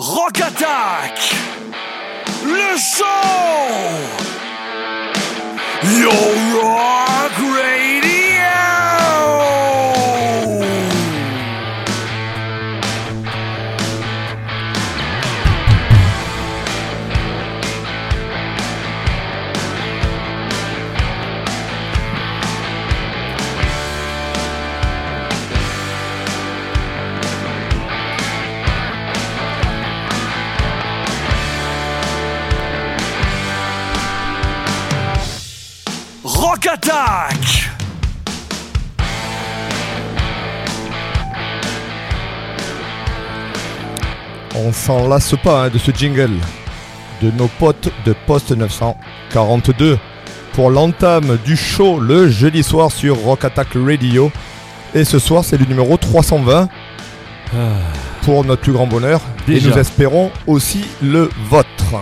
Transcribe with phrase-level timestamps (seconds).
[0.00, 1.34] Rock Attack!
[2.44, 3.04] Le son
[5.82, 7.07] Yo Rock
[44.54, 46.30] On s'en lasse pas hein, de ce jingle
[47.22, 49.98] de nos potes de Post 942
[50.52, 54.30] pour l'entame du show le jeudi soir sur Rock Attack Radio.
[54.94, 56.68] Et ce soir, c'est le numéro 320
[58.22, 59.20] pour notre plus grand bonheur.
[59.46, 59.68] Déjà.
[59.68, 61.94] Et nous espérons aussi le vôtre.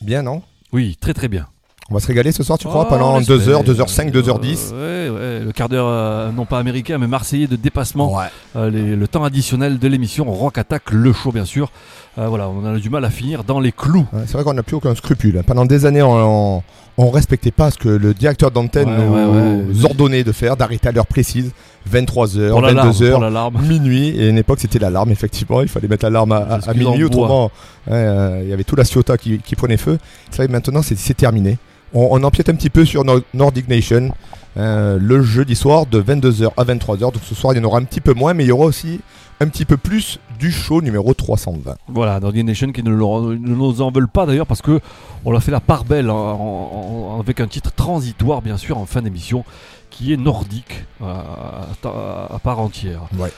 [0.00, 0.42] Bien, non?
[0.72, 1.46] Oui, très très bien.
[1.90, 3.64] On va se régaler ce soir, tu crois, Oh, pendant on 2h, l'espère.
[3.64, 7.56] 2h05, 2h10 Euh, ouais, ouais, le quart d'heure, euh, non pas américain, mais marseillais de
[7.56, 8.14] dépassement.
[8.14, 8.26] Ouais.
[8.56, 11.70] Euh, les- le temps additionnel de l'émission Rock Attack, le show bien sûr.
[12.18, 14.04] Euh, voilà, on a du mal à finir dans les clous.
[14.12, 15.42] Ouais, c'est vrai qu'on n'a plus aucun scrupule.
[15.46, 16.62] Pendant des années, on,
[16.98, 20.92] on, respectait pas ce que le directeur d'antenne Ouais, nous ordonnait de faire, d'arrêter à
[20.92, 21.52] l'heure précise,
[21.90, 23.62] 23h, Pour l'alarme, 22h, pour l'alarme.
[23.66, 24.08] minuit.
[24.14, 25.62] Et à une époque, c'était l'alarme, effectivement.
[25.62, 27.50] Il fallait mettre l'alarme à, minuit, autrement,
[27.90, 27.94] il
[28.46, 29.96] y avait tout la Ciota qui, qui prenait feu.
[30.30, 31.56] C'est vrai que maintenant, c'est terminé.
[31.94, 34.10] On, on empiète un petit peu sur Nor- Nordic Nation.
[34.56, 36.98] euh, le jeudi soir de 22h à 23h.
[37.12, 38.64] Donc ce soir, il y en aura un petit peu moins, mais il y aura
[38.66, 39.00] aussi
[39.40, 41.76] un petit peu plus du show numéro 320.
[41.86, 44.80] Voilà, Nordic Nation qui ne, nous en veulent pas d'ailleurs parce que
[45.24, 48.78] on leur fait la part belle en- en- en- avec un titre transitoire bien sûr
[48.78, 49.44] en fin d'émission
[49.90, 51.04] qui est nordique euh,
[51.84, 53.02] à, à part entière.
[53.16, 53.30] Ouais.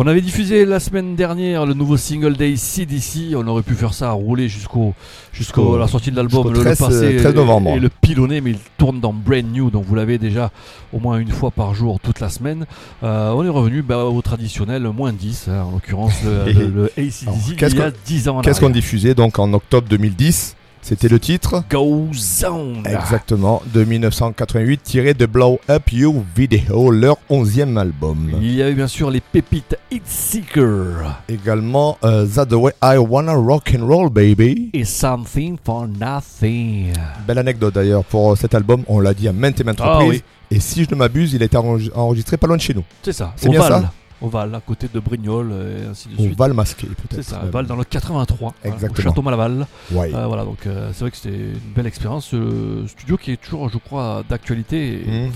[0.00, 3.34] On avait diffusé la semaine dernière le nouveau single des CDC.
[3.34, 4.94] On aurait pu faire ça à rouler jusqu'au
[5.32, 7.70] jusqu'au la sortie de l'album, le, le 13, passer 13 novembre.
[7.70, 10.52] et, et le pilonner, mais il tourne dans Brand New, donc vous l'avez déjà
[10.92, 12.64] au moins une fois par jour toute la semaine.
[13.02, 16.84] Euh, on est revenu bah, au traditionnel moins 10, hein, en l'occurrence le, le, le
[16.96, 18.38] ACDC il qu'est-ce y a qu'on- 10 ans.
[18.38, 23.84] en Qu'est-ce qu'on diffusait donc en octobre 2010 C'était le titre Go Zone Exactement, de
[23.84, 28.30] 1988, tiré de Blow Up You Video, leur onzième album.
[28.40, 32.96] Il y avait bien sûr les pépites Hit Seeker Également, euh, That the Way I
[32.96, 34.70] Wanna Rock and Roll Baby.
[34.72, 36.92] et Something for Nothing.
[37.26, 39.98] Belle anecdote d'ailleurs pour euh, cet album, on l'a dit à maintes et maintes Ah
[39.98, 40.22] reprises.
[40.50, 40.56] oui.
[40.56, 42.84] Et si je ne m'abuse, il a été enregi- enregistré pas loin de chez nous.
[43.02, 43.92] C'est ça, C'est bien ça?
[44.20, 46.36] Oval, à côté de Brignoles et ainsi de suite.
[46.38, 47.24] va le masquer C'est peut-être.
[47.24, 47.50] ça, même.
[47.50, 49.08] Val dans le 83, voilà, au Exactement.
[49.10, 49.66] Château Malaval.
[49.92, 50.12] Ouais.
[50.14, 52.26] Euh, voilà, donc euh, c'est vrai que c'était une belle expérience.
[52.26, 55.02] Ce studio qui est toujours, je crois, d'actualité.
[55.06, 55.30] Mmh.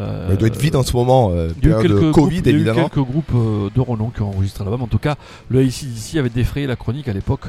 [0.00, 1.94] euh, Mais il doit être vide en ce moment, euh, Il y a eu quelques
[2.04, 2.88] de Covid groupes, il y a eu évidemment.
[2.90, 4.82] quelques groupes euh, de renom qui ont enregistré l'album.
[4.82, 5.14] En tout cas,
[5.48, 7.44] le ACDC avait défrayé la chronique à l'époque.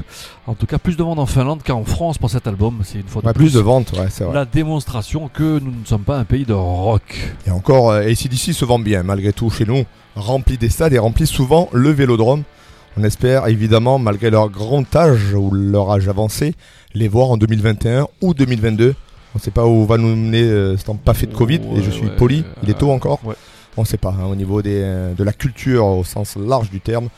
[0.46, 2.78] En tout cas, plus de ventes en Finlande qu'en France pour cet album.
[2.84, 4.34] C'est une fois de Ouais, plus de ventes, ouais, c'est vrai.
[4.34, 7.34] la démonstration que nous ne sommes pas un pays de rock.
[7.46, 9.84] Et encore, euh, ACDC se vend bien malgré tout chez nous,
[10.18, 12.42] rempli des stades et remplit souvent le vélodrome.
[12.96, 16.54] On espère évidemment, malgré leur grand âge ou leur âge avancé,
[16.94, 18.94] les voir en 2021 ou 2022.
[19.34, 21.60] On ne sait pas où va nous mener euh, ce temps pas fait de Covid
[21.76, 23.20] et je suis ouais, poli, il est tôt encore.
[23.24, 23.34] ouais.
[23.76, 26.70] On ne sait pas, hein, au niveau des, euh, de la culture au sens large
[26.70, 27.08] du terme.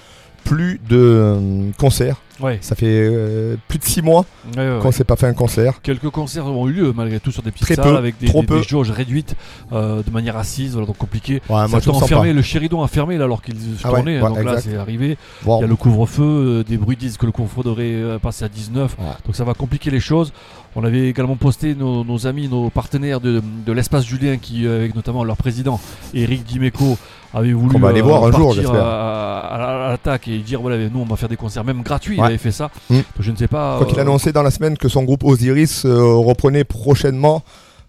[0.45, 2.17] Plus de euh, concerts.
[2.39, 2.59] Ouais.
[2.63, 4.25] Ça fait euh, plus de six mois
[4.57, 5.81] Ouais, ouais, qu'on ne s'est pas fait un concert.
[5.83, 8.27] Quelques concerts ont eu lieu malgré tout sur des petites Très salles peu, avec des,
[8.29, 8.57] trop des- peu.
[8.61, 9.35] des jauges réduites
[9.73, 11.43] euh, de manière assise, voilà, donc compliqué.
[11.49, 14.61] Moi, je le Chéridon a fermé là, alors qu'il se Ah tournait, ouais, donc là
[14.61, 15.19] c'est arrivé.
[15.45, 18.49] Il y a le couvre-feu, euh, des bruits disent que le couvre-feu devrait passer à
[18.49, 19.05] 19, Ouais.
[19.27, 20.33] donc ça va compliquer les choses.
[20.77, 24.95] On avait également posté nos, nos amis, nos partenaires de, de l'espace Julien, qui, avec
[24.95, 25.81] notamment leur président,
[26.15, 26.97] Eric Dimeco,
[27.35, 31.01] avaient voulu va aller voir un jour, à, à- à l'attaque et dire voilà, nous
[31.01, 32.21] on va faire des concerts même gratuits.
[32.21, 32.30] Ouais.
[32.31, 32.71] Avait fait ça.
[32.89, 33.01] Mm.
[33.19, 33.79] Je ne sais pas.
[33.79, 37.43] Quoi qu'il euh, a annoncé dans la semaine que son groupe Osiris euh, reprenait prochainement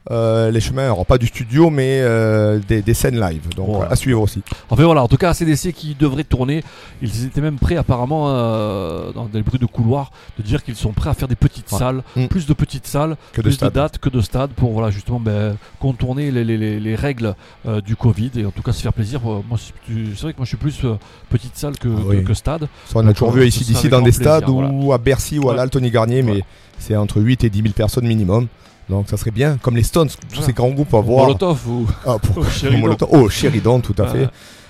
[0.09, 3.47] les chemins, alors pas du studio, mais euh, des, des scènes live.
[3.55, 3.91] Donc Voilà.
[3.91, 4.41] à suivre aussi.
[4.69, 6.63] Enfin voilà, en tout cas, ACDC qui devrait tourner,
[7.01, 10.91] ils étaient même prêts apparemment euh, dans des bruits de couloir de dire qu'ils sont
[10.91, 11.77] prêts à faire des petites Ouais.
[11.77, 12.25] salles, Mm.
[12.27, 15.19] plus de petites salles, Que de plus de dates que de stades pour voilà justement
[15.19, 17.35] ben, contourner les, les- les- les règles
[17.67, 19.21] euh, du Covid et en tout cas se faire plaisir.
[19.25, 20.95] Euh, Moi, c'est vrai que moi je suis plus euh,
[21.29, 22.21] petite salle que, Ah oui.
[22.23, 22.67] que, que stade.
[22.87, 24.69] Ça, on a toujours vu euh, ici d'ici dans des plaisir, stades voilà.
[24.71, 25.57] ou à Bercy ou à Ouais.
[25.57, 26.43] l'Altony Garnier, mais Ouais.
[26.79, 28.47] c'est entre 8 et 10 000 personnes minimum.
[28.91, 31.25] Donc ça serait bien, comme les Stones, tous ces grands groupes à voir.
[31.25, 32.79] Molotov ou Ah, pour- ou Sheridan.
[32.81, 33.09] Molotov.
[33.11, 34.27] Oh, Sheridan, tout à fait.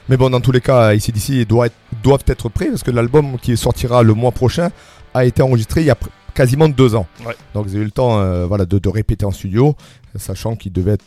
[0.10, 1.12] Mais bon, dans tous les cas, ici
[1.46, 4.70] doit être, doivent être prêts parce que l'album qui sortira le mois prochain
[5.14, 5.98] a été enregistré il y a
[6.34, 7.08] quasiment deux ans.
[7.26, 7.36] Ouais.
[7.54, 9.76] Donc ils ont eu le temps euh, voilà, de, de répéter en studio,
[10.16, 11.06] sachant qu'il devait être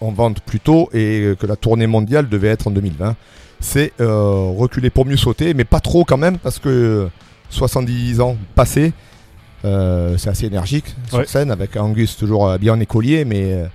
[0.00, 3.14] en vente plus tôt et que la tournée mondiale devait être en 2020.
[3.60, 7.08] C'est euh, reculer pour mieux sauter, mais pas trop quand même parce que
[7.50, 8.92] 70 ans passés.
[9.64, 11.26] Euh, c'est assez énergique sur Ouais.
[11.26, 13.66] scène avec Angus toujours euh, bien en écolier, mais euh,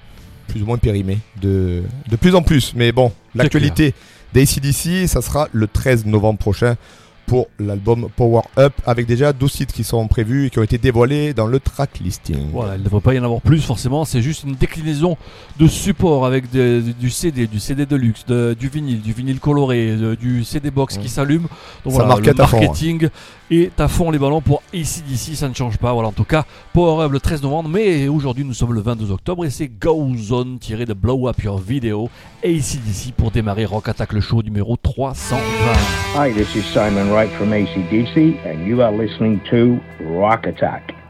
[0.47, 2.73] plus ou moins périmé de, de plus en plus.
[2.75, 3.93] Mais bon, l'actualité
[4.33, 6.75] d'ACDC, ça sera le 13 novembre prochain
[7.25, 10.77] pour l'album Power Up avec déjà 12 titres qui sont prévus et qui ont été
[10.77, 12.49] dévoilés dans le track listing.
[12.51, 15.17] Voilà, il ne devrait pas y en avoir plus forcément, c'est juste une déclinaison
[15.59, 19.95] de support avec du CD, du CD de luxe, de- du vinyle, du vinyle coloré,
[19.95, 21.43] de- du CD box qui s'allume.
[21.83, 23.09] Donc Ça voilà, market le à fond, marketing
[23.51, 25.93] est à fond les ballons pour ACDC, ça ne change pas.
[25.93, 29.11] Voilà, en tout cas, Power Up le 13 novembre, mais aujourd'hui nous sommes le 22
[29.11, 32.09] octobre et c'est Goes On tiré de Blow Up Your Video
[32.43, 35.37] ACDC pour démarrer Rock Attack le show numéro 320.
[36.15, 41.04] Hi, this is Simon Wright from ACDC, and you are listening to Rock Attack.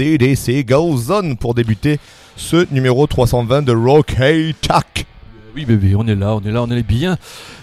[0.00, 1.98] ACDC Goes On pour débuter
[2.36, 5.06] ce numéro 320 de Rock Hey Tack.
[5.56, 7.16] Oui bébé, on est là, on est là, on est bien.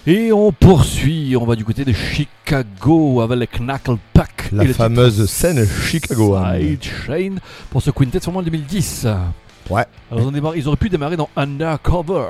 [0.06, 4.50] Et on poursuit, on va du côté de Chicago avec le Knuckle Pack.
[4.52, 6.38] La et fameuse titre scène Chicago.
[6.60, 7.36] Side Chain
[7.70, 9.08] pour ce quintet sûrement en 2010.
[9.70, 9.86] Ouais.
[10.12, 12.28] Alors, on démarre- ils auraient pu démarrer dans Undercover.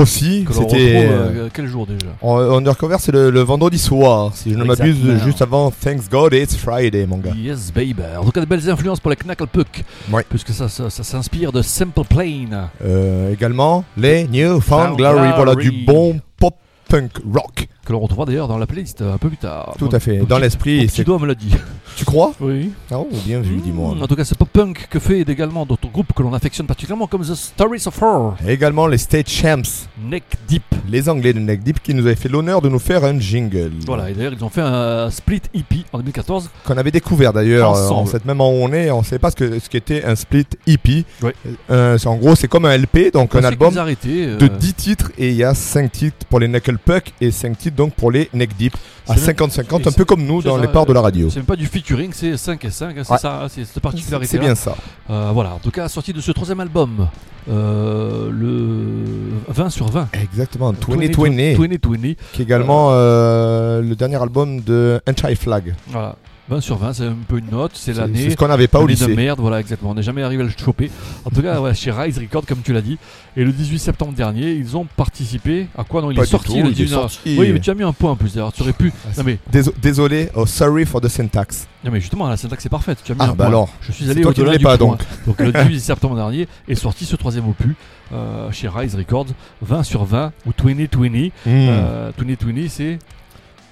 [0.00, 2.06] Aussi, Que c'était euh, euh, quel jour déjà?
[2.22, 6.34] en- Undercover, c'est le, le vendredi soir, si je ne m'abuse, juste avant Thanks God
[6.34, 7.32] It's Friday, mon gars.
[7.36, 7.94] Yes baby.
[8.18, 9.84] En tout cas de belles influences pour le Knuckle Puck.
[10.12, 10.24] Ouais.
[10.28, 12.68] Puisque ça, ça, ça s'inspire de Simple Plain.
[12.84, 15.70] Euh, également, les New Found Found Glory, voilà Glory.
[15.70, 16.54] du bon pop
[16.88, 17.68] punk rock.
[17.86, 19.76] Que l'on retrouvera d'ailleurs dans la playlist euh, un peu plus tard.
[19.78, 21.52] Tout à fait, dans l'esprit, c'est- doigt me l'a dit.
[21.96, 22.72] Tu crois Oui.
[22.90, 23.94] Oh, bien vu, dis-moi.
[23.94, 26.66] Mmh, En tout cas, c'est pop punk que fait également d'autres groupes que l'on affectionne
[26.66, 29.62] particulièrement comme The Stories of Horror, Également les State Champs,
[30.02, 30.62] Neck Deep.
[30.88, 33.70] les Anglais de Neck Deep, qui nous avaient fait l'honneur de nous faire un jingle.
[33.86, 36.50] Voilà, et d'ailleurs, ils ont fait un split EP en 2014.
[36.64, 39.30] Qu'on avait découvert d'ailleurs euh, en cette même où on est, on ne savait pas
[39.30, 41.04] ce que ce qu'était un split EP.
[41.22, 41.34] Ouais.
[41.70, 44.74] Euh, c'est- en gros, c'est comme un LP, donc un Parce album euh, de 10
[44.74, 47.94] titres et il y a 5 titres pour les Knuckle Puck et 5 titres donc
[47.94, 48.74] pour les Neck Deep
[49.08, 51.00] à C'est même- 50-50, et un peu comme nous dans ça, les parts de la
[51.00, 51.28] radio.
[51.30, 53.18] C'est même pas du featuring, c'est 5 et 5, hein, c'est Ouais.
[53.18, 54.32] ça, hein, c'est cette particularité.
[54.32, 54.74] C'est bien ça.
[55.08, 57.08] voilà, en tout cas, sortie de ce troisième album,
[57.48, 60.08] euh, le 20 sur 20.
[60.14, 62.14] Exactement, 2020, 2020.
[62.32, 65.74] qui est également euh, le dernier album de Anti-Flag.
[65.88, 66.16] Voilà.
[66.48, 68.20] 20 sur 20, c'est un peu une note, c'est l'année.
[68.24, 69.16] c'est ce qu'on n'avait pas au Année de lycée.
[69.16, 69.90] merde, voilà, exactement.
[69.90, 70.90] On n'est jamais arrivé à le choper.
[71.24, 72.98] En tout cas, ouais, chez Rise Record, comme tu l'as dit.
[73.36, 76.52] Et le 18 septembre dernier, ils ont participé à quoi Non, il Pas est sorti
[76.52, 77.36] tout, le il est 19 sorti.
[77.38, 78.36] Oui, mais tu as mis un point en plus.
[78.36, 78.92] Alors, tu aurais pu.
[79.06, 81.66] Ah, Non, mais, Déso- Désolé, oh, sorry for the syntax.
[81.84, 82.98] non, mais justement, la syntaxe est parfaite.
[83.04, 83.46] Tu as mis Ah, un bah point.
[83.46, 84.86] alors, Je suis allé au-delà du pas, point.
[84.90, 85.00] donc.
[85.26, 87.74] Donc, le 18 septembre dernier est sorti ce troisième opus
[88.12, 89.26] euh, chez Rise Records,
[89.62, 91.26] 20 sur 20 ou 2020.
[91.26, 91.30] Hmm.
[91.46, 92.98] Euh, 2020, c'est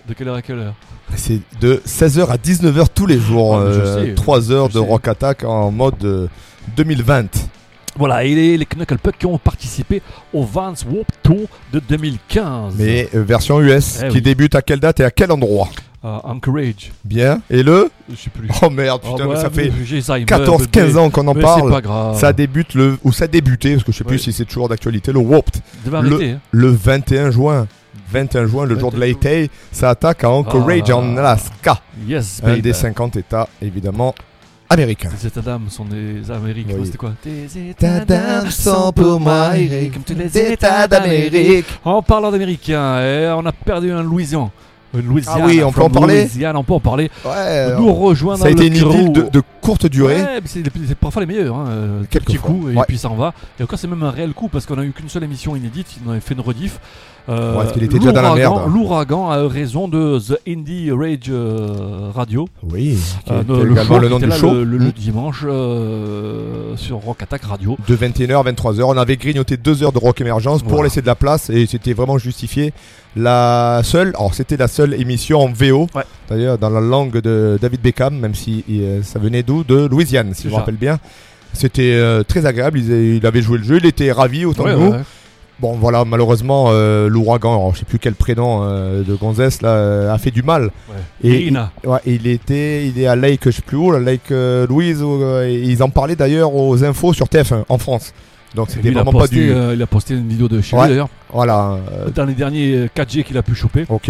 [0.09, 0.75] de quelle heure à quelle heure
[1.17, 3.57] C'est de 16h à 19h tous les jours.
[3.59, 4.89] Ah, mais je sais, 3 heures je de sais.
[4.89, 6.27] Rock Attack en mode euh,
[6.77, 7.27] 2020.
[7.97, 12.75] Voilà, et les, les Knuckle Puck qui ont participé au Vance Warp Tour de 2015.
[12.77, 14.23] Mais euh, version US Eh qui oui.
[14.23, 15.69] débute à quelle date et à quel endroit
[16.05, 17.41] Euh, Anchorage, Bien.
[17.49, 18.49] Et le je sais plus.
[18.63, 20.97] Oh merde, Ah putain, mais ouais, ça fait j'ai Alzheimer, 14-15 bébé.
[20.99, 21.71] ans qu'on en Mais parle.
[21.71, 22.19] pas grave.
[22.19, 25.13] Ça débute le ou ça débutait parce que je sais plus si c'est toujours d'actualité
[25.13, 25.63] le Warped
[25.95, 26.39] hein.
[26.51, 27.67] le 21 juin.
[28.15, 30.97] 21 juin, le jour de 21 l'A-Day, ça attaque à Anchorage Ah.
[30.97, 32.63] en Alaska, Yes, un baby.
[32.63, 34.15] des 50 États évidemment
[34.71, 35.11] américains.
[35.21, 36.67] Les États d'âme sont des Amériques.
[36.71, 36.81] Oui.
[36.87, 37.13] C'était quoi?
[37.25, 39.51] Des États d'âme sont pour moi,
[39.93, 41.67] Comme tous les États d'Amérique.
[41.85, 44.51] En parlant d'Américains, eh, on a perdu un Louisian.
[44.97, 45.41] Une Louisiane.
[45.43, 47.11] Ah oui, on peut en parler Louisiane, on peut en parler.
[47.25, 50.23] Ouais, Nous rejoindre ça a été une idylle de, de courte durée.
[50.23, 51.57] Ouais, c'est parfois les meilleurs.
[51.57, 51.65] Hein.
[51.69, 52.51] euh, Quelques Petit fois.
[52.51, 53.35] coup et puis ça en va.
[53.59, 55.89] Et encore, c'est même un réel coup parce qu'on a eu qu'une seule émission inédite.
[56.01, 56.79] Ils en avaient fait une rediff.
[57.29, 58.75] Euh, Ouais, parce qu'il était déjà dans la l'ouragan- merde.
[58.75, 62.47] L'ouragan a raison de The Indie Rage euh, Radio.
[62.71, 64.53] Oui, qui Euh, le, également show le qui nom du là show.
[64.53, 64.93] Le, le- le Mm.
[64.93, 67.77] dimanche euh, sur Rock Attack Radio.
[67.89, 70.85] De 21h à 23h, on avait grignoté deux heures de rock émergence pour Voilà.
[70.85, 72.73] laisser de la place et c'était vraiment justifié.
[73.17, 76.03] La seule, alors c'était la seule émission en VO, Ouais.
[76.29, 78.65] d'ailleurs dans la langue de David Beckham, même si
[79.03, 79.65] ça venait d'où?
[79.65, 80.99] De Louisiane, si je me rappelle bien.
[81.53, 84.79] C'était très agréable, il, il avait joué le jeu, il était ravi autant Ouais, que
[84.79, 84.95] nous.
[85.61, 90.13] Bon voilà, malheureusement euh, l'ouragan, je sais plus quel prénom euh, de Gonzès là, euh,
[90.13, 90.65] a fait du mal.
[90.65, 90.71] Ouais.
[91.23, 91.71] Et Irina.
[91.85, 94.67] il, ouais, il était, il est à Lake, je sais plus où, la Lake euh,
[94.67, 95.01] Louise.
[95.45, 98.13] et ils en parlaient d'ailleurs aux infos sur TF1 en France.
[98.57, 99.53] Donc c'était Il a, vraiment pas posté, du.
[99.75, 100.83] il a posté une vidéo de chez Ouais.
[100.85, 101.09] lui d'ailleurs.
[101.33, 101.79] Voilà.
[102.15, 103.85] Dans les derniers euh, 4G qu'il a pu choper.
[103.89, 104.09] ok.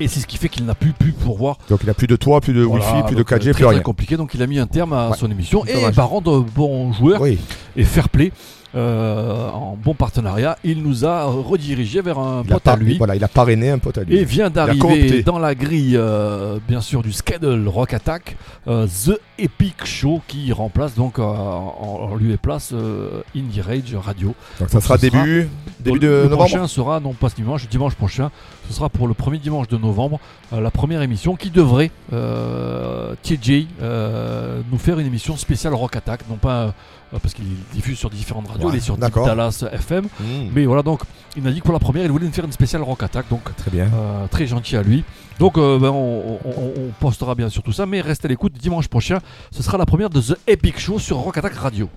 [0.00, 1.58] Et c'est ce qui fait qu'il n'a plus pu pourvoir.
[1.68, 3.40] Donc il a plus de toit, plus de Voilà, Wi-Fi, plus de donc, euh, 4G,
[3.50, 3.80] très, plus rien.
[3.80, 4.16] compliqué.
[4.16, 5.16] Donc il a mis un terme à Ouais.
[5.18, 5.64] son émission.
[5.66, 7.36] Et par contre, bon joueur Oui.
[7.76, 8.30] et fair play,
[8.74, 12.98] euh, en bon partenariat, il nous a redirigé vers un Il a, pote à lui.
[12.98, 14.16] voilà, il a parrainé un pote à lui.
[14.16, 19.18] Et vient d'arriver dans la grille, euh, bien sûr, du schedule Rock Attack, euh, The
[19.38, 24.34] Epic Show qui remplace donc euh, en, lieu et place euh, Indie Rage Radio.
[24.60, 25.48] Donc ça sera ce sera- début,
[25.80, 26.36] début de le novembre.
[26.48, 28.30] prochain sera non pas ce dimanche, dimanche prochain.
[28.68, 30.20] Ce sera pour le premier dimanche de novembre,
[30.52, 35.96] euh, la première émission qui devrait euh, TJ euh, nous faire une émission spéciale Rock
[35.96, 36.70] Attack, non pas euh,
[37.10, 38.96] parce qu'il diffuse sur différentes radios, Ouais, il est sur.
[38.98, 40.24] Dallas FM, Mmh,
[40.54, 41.00] mais voilà donc
[41.36, 43.26] il m'a dit que pour la première il voulait nous faire une spéciale Rock Attack,
[43.30, 43.88] donc Très bien.
[43.94, 45.04] euh, très gentil à lui.
[45.38, 48.52] Donc euh, ben, on, on- on postera bien sûr tout ça, mais restez à l'écoute
[48.54, 49.18] dimanche prochain.
[49.50, 51.88] Ce sera la première de The Epic Show sur Rock Attack Radio.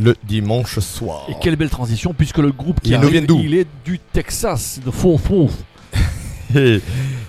[0.00, 1.26] Le dimanche soir.
[1.28, 3.66] Et quelle belle transition puisque le groupe qui Il nous arrive, vient d'où il est
[3.84, 5.50] du Texas, de Faux Faux.
[6.54, 6.80] Et,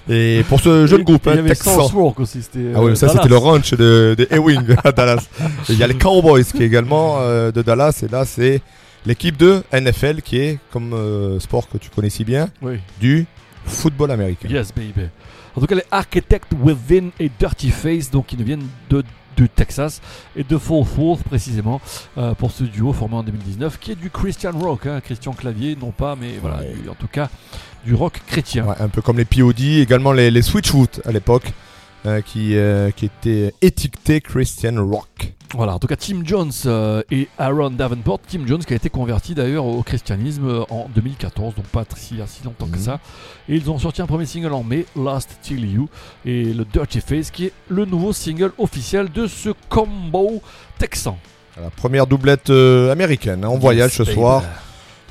[0.10, 1.88] et pour ce jeune groupe, il y hein, avait Texan.
[1.88, 2.72] Southwark aussi, c'était.
[2.76, 5.28] Ah oui, euh, ça c'était le ranch de, de Ewing à Dallas.
[5.70, 8.62] Et Il y a les Cowboys qui est également euh, de Dallas et là c'est
[9.06, 13.26] l'équipe de NFL qui est comme euh, sport que tu connais si bien Oui, du
[13.66, 14.48] football américain.
[14.50, 15.08] yes baby.
[15.56, 19.04] En tout cas, les Architect Within et Dirty Face, donc ils nous viennent de
[19.38, 20.02] de Texas
[20.36, 21.82] et de Fort Worth précisément
[22.18, 25.78] euh, pour ce duo formé en 2019 qui est du Christian rock, hein, Christian Clavier
[25.80, 26.74] non pas mais voilà Ouais.
[26.84, 27.30] du- en tout cas
[27.86, 28.66] du rock chrétien.
[28.66, 31.54] Ouais, un peu comme les POD, également les, les Switchfoot à l'époque,
[32.06, 35.34] euh, qui, euh, qui étaient étiquetés Christian Rock.
[35.56, 38.90] Voilà, en tout cas Tim Jones euh, et Aaron Davenport, Tim Jones qui a été
[38.90, 42.84] converti d'ailleurs au christianisme en 2014, donc pas si, si longtemps que Mhm.
[42.84, 43.00] ça.
[43.50, 45.90] Et ils ont sorti un premier single en mai, Last Till You,
[46.26, 50.42] et le Dirty Face qui est le nouveau single officiel de ce combo
[50.78, 51.18] texan.
[51.62, 54.44] La première doublette américaine, hein, on voyage ce soir.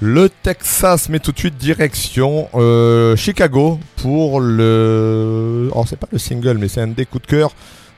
[0.01, 5.69] Le Texas met tout de suite direction euh, Chicago pour le.
[5.75, 7.51] Oh, c'est pas le single, mais c'est un des coups de cœur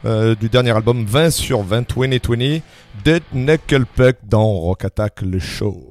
[0.07, 2.61] euh, du dernier album 20 sur 20 2020.
[3.05, 5.90] Dead Knucklepuck dans Rock Attack le show.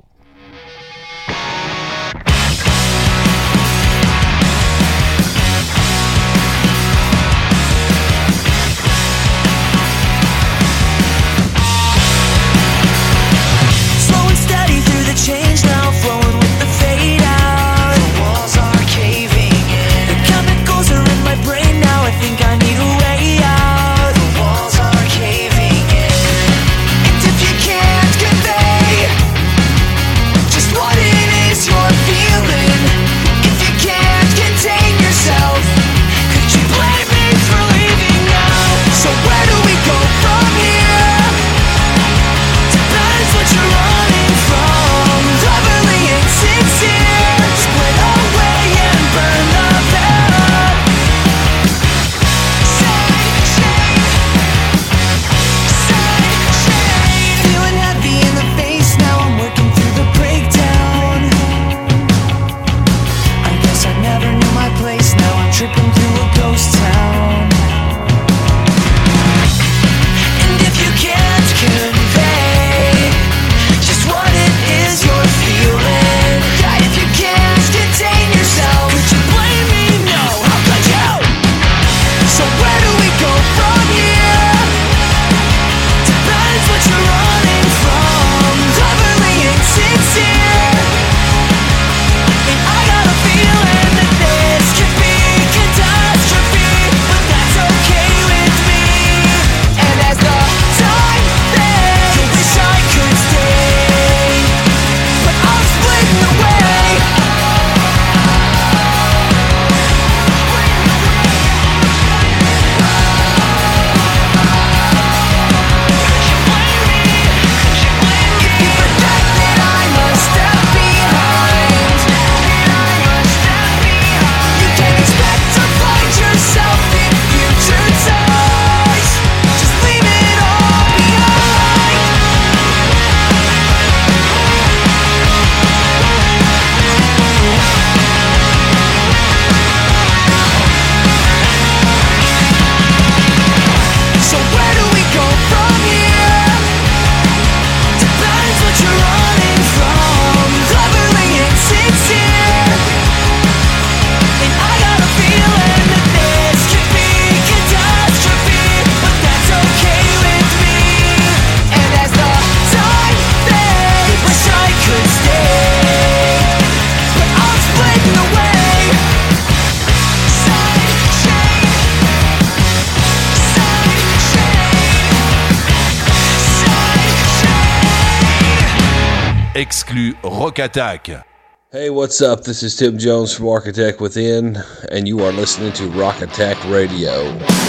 [181.71, 182.43] Hey, what's up?
[182.43, 184.57] This is Tim Jones from Architect Within,
[184.91, 187.68] and you are listening to Rock Attack Radio.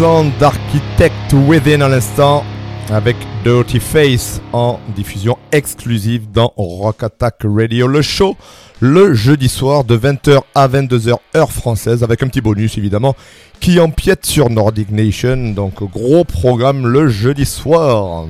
[0.00, 2.42] D'Architect Within à l'instant
[2.88, 8.34] avec Dirty Face en diffusion exclusive dans Rock Attack Radio, le show
[8.80, 13.14] le jeudi soir de 20h à 22h heure française avec un petit bonus évidemment
[13.60, 15.52] qui empiète sur Nordic Nation.
[15.52, 18.24] Donc gros programme le jeudi soir.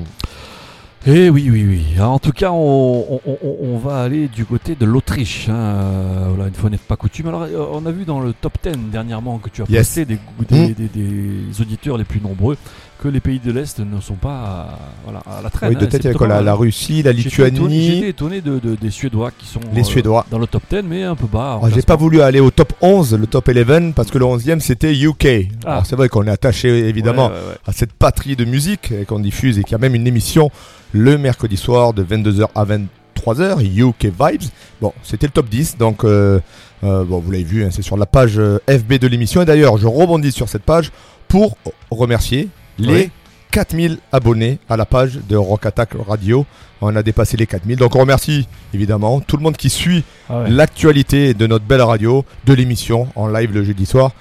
[1.07, 1.83] Eh oui, oui, oui.
[1.97, 5.49] Alors, en tout cas, on, on- on- on va aller du côté de l'Autriche.
[5.49, 6.27] hein.
[6.29, 7.27] Voilà, une fois n'est pas coutume.
[7.27, 9.87] Alors, euh, on a vu dans le top 10 dernièrement que tu as Yes.
[9.87, 10.73] posté des, des, Mm.
[10.73, 12.55] des- des auditeurs les plus nombreux
[13.01, 15.69] que les pays de l'Est ne sont pas à, voilà, à la traîne.
[15.69, 15.87] Oui, de hein.
[15.87, 16.53] tête, il y a la, la.
[16.53, 18.05] Russie, la étonné- J'étais Lituanie.
[18.05, 20.25] étonné de, de- des Suédois qui sont Les euh, Suédois.
[20.29, 21.53] dans le top 10, mais un peu bas.
[21.53, 24.59] Alors, j'ai pas voulu aller au top 11, le top 11, parce que le 11e
[24.59, 25.47] c'était UK.
[25.65, 25.71] Ah.
[25.71, 27.57] Alors c'est vrai qu'on est attaché évidemment Ouais, ouais, ouais.
[27.65, 30.51] à cette patrie de musique qu'on diffuse et qui a même une émission
[30.93, 34.49] le mercredi soir de 22h à 23h, UK Vibes.
[34.81, 36.39] Bon, c'était le top 10, donc euh,
[36.83, 39.41] euh, bon, vous l'avez vu, hein, c'est sur la page FB de l'émission.
[39.41, 40.91] Et d'ailleurs, je rebondis sur cette page
[41.27, 41.57] pour
[41.89, 43.09] remercier les Oui.
[43.51, 46.45] 4000 abonnés à la page de Rock Attack Radio.
[46.79, 50.43] On a dépassé les 4000, donc on remercie évidemment tout le monde qui suit Ah
[50.43, 50.49] ouais.
[50.49, 54.11] l'actualité de notre belle radio, de l'émission en live le jeudi soir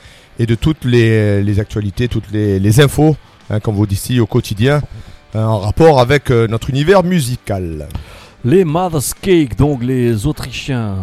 [0.40, 3.16] et de toutes les, les actualités, toutes les, les infos
[3.50, 4.82] hein, qu'on vous dit ici au quotidien
[5.34, 7.86] hein, en rapport avec euh, notre univers musical.
[8.44, 10.96] Les Mother's Cake, donc les Autrichiens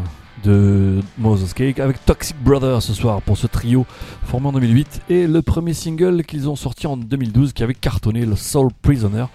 [1.17, 3.85] Mother's Cake, avec Toxic Brothers ce soir pour ce trio
[4.23, 5.01] formé en 2008.
[5.09, 9.25] Et le premier single qu'ils ont sorti en 2012 qui avait cartonné, le Soul Prisoner,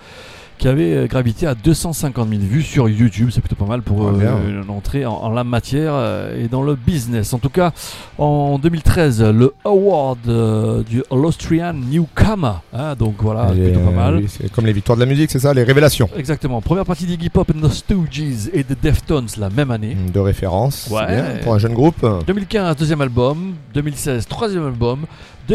[0.62, 3.30] qui avait euh, gravité à 250 000 vues sur YouTube.
[3.32, 6.46] C'est plutôt pas mal pour Ah, euh, une entrée en, en la matière euh, et
[6.46, 7.34] dans le business.
[7.34, 7.72] En tout cas,
[8.16, 12.52] en 2013, le award euh, du Austrian Newcomer.
[12.72, 14.16] hein, donc voilà, Et, plutôt pas mal.
[14.18, 16.60] oui, c'est comme les victoires de la musique, c'est ça, les révélations Exactement.
[16.60, 19.96] Première partie d'Iggy Pop and the Stooges et de Deftones la même année.
[20.14, 20.86] de référence.
[20.88, 21.06] c'est Ouais.
[21.08, 22.06] bien, pour un jeune groupe.
[22.28, 23.54] 2015, deuxième album.
[23.74, 25.06] 2016, troisième album.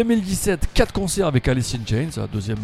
[0.04, 2.58] 2017, quatre concerts avec Alice in Chains, la deuxième,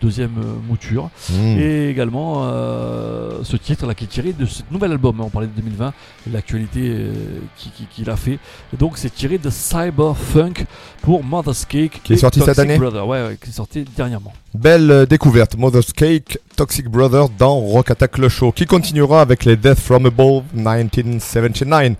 [0.00, 1.10] deuxième euh, mouture.
[1.30, 1.58] Mm.
[1.58, 5.20] Et également euh, ce titre là qui est tiré de ce nouvel album.
[5.20, 5.88] On parlait de 2020,
[6.26, 7.12] et l'actualité euh,
[7.58, 8.38] qui- qui- qu'il a fait.
[8.72, 10.64] Et donc c'est tiré de Cyber Funk
[11.02, 12.00] pour Mother's Cake.
[12.02, 13.06] Qui est sorti cette année Brother.
[13.06, 14.32] Ouais, ouais, qui est sorti dernièrement.
[14.54, 19.58] Belle découverte, Mother's Cake, Toxic Brothers dans Rock Attack le show, qui continuera avec les
[19.58, 21.96] Death from Above 1979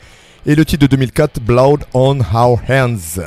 [0.47, 3.21] et le titre de 2004, Blood on Our Hands.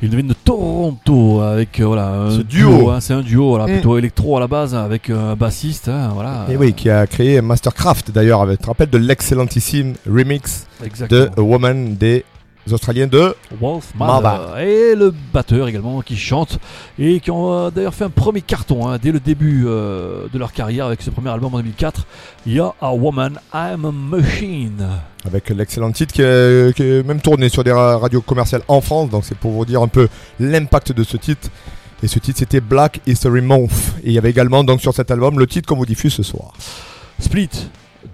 [0.00, 2.90] Ils viennent de Toronto avec euh, voilà un Ce duo.
[2.90, 3.72] hein, c'est un duo voilà, Mm.
[3.72, 6.46] plutôt électro à la base hein, avec un bassiste hein, voilà.
[6.50, 11.20] Et oui, qui a créé Mastercraft d'ailleurs, avec, tu te rappelles de l'excellentissime remix Exactement.
[11.20, 12.24] de A Woman des
[12.72, 14.58] Australiens de Wolf Mother.
[14.58, 16.58] Et le batteur également qui chante
[16.98, 20.38] et qui ont euh, d'ailleurs fait un premier carton hein, dès le début euh, de
[20.38, 22.06] leur carrière avec ce premier album en 2004.
[22.46, 24.86] You're a Woman, I'm a Machine.
[25.26, 28.80] avec l'excellent titre qui est, qui est même tourné sur des ra- radios commerciales en
[28.80, 30.08] France, donc c'est pour vous dire un peu
[30.40, 31.48] l'impact de ce titre.
[32.02, 33.72] Et ce titre c'était Black History Month.
[34.04, 36.22] Et il y avait également donc sur cet album le titre qu'on vous diffuse ce
[36.22, 36.52] soir.
[37.18, 37.50] Split,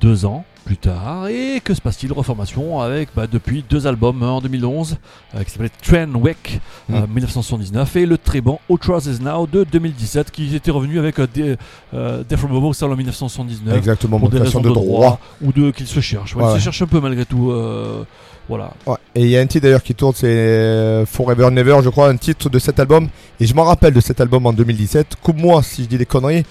[0.01, 1.29] deux ans plus tard.
[1.29, 2.13] Et que se passe-t-il?
[2.13, 4.97] Reformation avec bah, depuis deux albums un en 2011
[5.35, 6.95] euh, qui s'appelait Trend Wake Mm.
[6.95, 11.19] euh, 1979 et le très bon Outros Is Now de 2017 qui était revenu avec
[11.19, 11.57] euh, des,
[11.95, 15.19] euh, Death from Above en 1979 Exactement, pour des raisons de droit.
[15.43, 16.35] ou de qu'il se cherche.
[16.37, 16.59] Ouais, Ouais, il ouais.
[16.59, 17.51] se cherche un peu malgré tout.
[17.53, 18.05] euh,
[18.49, 18.73] voilà.
[18.87, 18.97] Ouais.
[19.15, 22.09] Et il y a un titre d'ailleurs qui tourne, c'est euh, Forever Never, je crois,
[22.11, 23.09] un titre de cet album.
[23.41, 25.17] Et je m'en rappelle de cet album en 2017.
[25.23, 26.45] Coupe-moi si je dis des conneries.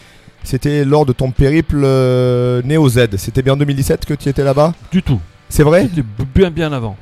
[0.44, 3.16] C'était lors de ton périple euh, Néo Z.
[3.18, 4.74] C'était bien en 2017 que tu étais là-bas?
[4.92, 5.20] Du tout.
[5.50, 5.88] C'est vrai?
[5.90, 6.96] C'était bien bien avant.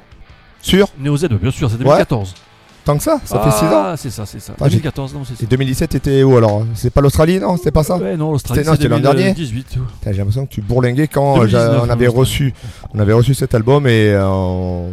[0.62, 0.88] Sûr?
[1.00, 2.36] Neo Z, bien sûr, c'est 2014.
[2.84, 3.20] Tant que ça?
[3.26, 3.70] Ça fait 6 ans?
[3.74, 4.54] Ah, c'est ça, c'est ça.
[4.60, 5.44] Ah, j'ai- 2014, non, c'est ça.
[5.44, 6.66] Et 2017 était où alors?
[6.74, 7.56] C'est pas l'Australie, non?
[7.58, 7.98] C'était pas ça?
[7.98, 9.68] Ouais, non, l'Australie, C'était- l'an dernier 2018.
[9.70, 12.54] Putain, J'ai l'impression que tu bourlinguais quand euh, 2019, j'a- on avait reçu,
[12.94, 14.90] on avait reçu cet album et euh,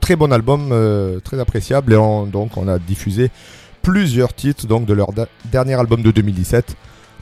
[0.00, 3.30] très bon album, euh, très appréciable et on- donc on a diffusé
[3.82, 5.08] plusieurs titres donc de leur
[5.52, 6.76] dernier album de 2017.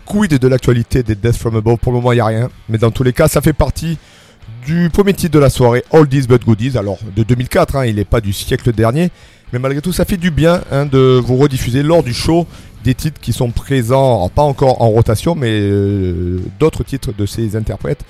[0.06, 1.78] Quid de l'actualité des Death from Above?
[1.78, 3.98] Pour le moment il y a rien, mais dans tous les cas ça fait partie
[4.64, 7.96] du premier titre de la soirée, All These But Goodies, alors de 2004, hein, il
[7.96, 9.10] n'est pas du siècle dernier,
[9.52, 12.46] mais malgré tout ça fait du bien hein, de vous rediffuser lors du show
[12.84, 17.56] des titres qui sont présents, pas encore en rotation, mais euh, d'autres titres de ces
[17.56, 18.02] interprètes.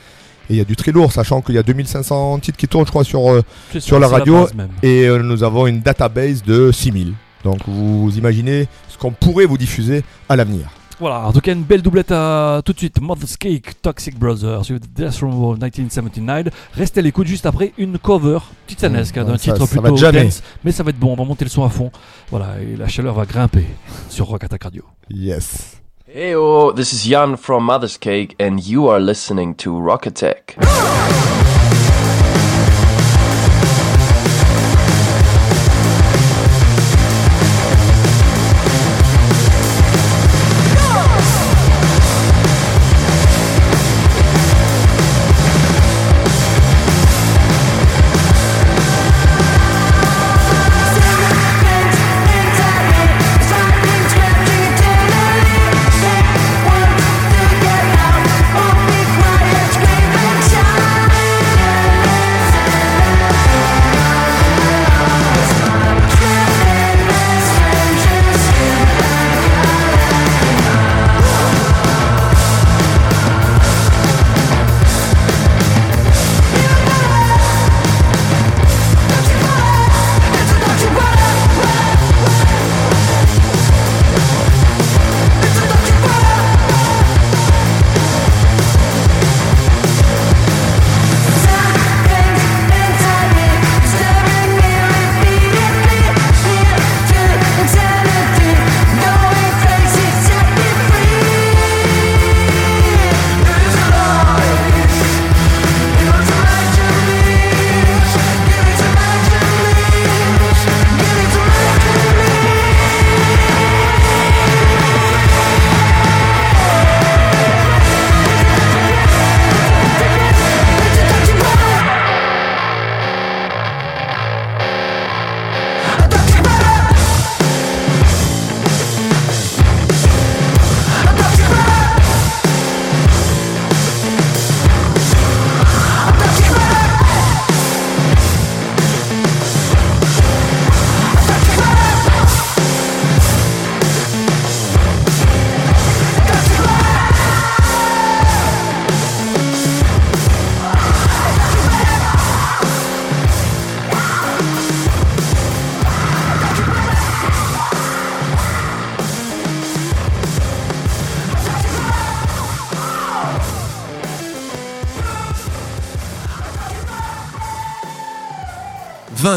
[0.48, 2.86] Et il y a du très lourd, sachant qu'il y a 2500 titres qui tournent,
[2.86, 3.42] je crois, sur, euh,
[3.78, 4.46] Sur la radio,
[4.82, 7.14] et euh, nous avons une database de 6000.
[7.42, 10.68] Donc vous imaginez ce qu'on pourrait vous diffuser à l'avenir.
[10.98, 13.00] Voilà, en tout cas, une belle doublette à tout de suite.
[13.02, 14.62] Mother's Cake, Toxic Brothers,
[14.94, 16.46] Death from Above 1979.
[16.72, 20.10] Restez à l'écoute juste après une cover titanesque Mmh, hein, d'un ça- titre ça plutôt
[20.10, 21.90] dance, mais ça va être bon, on va monter le son à fond.
[22.30, 23.66] Voilà, et la chaleur va grimper
[24.08, 24.84] sur Rock Attack Radio.
[25.10, 25.76] Yes.
[26.08, 30.56] Heyo, this is Jan from Mother's Cake, and you are listening to Rock Attack.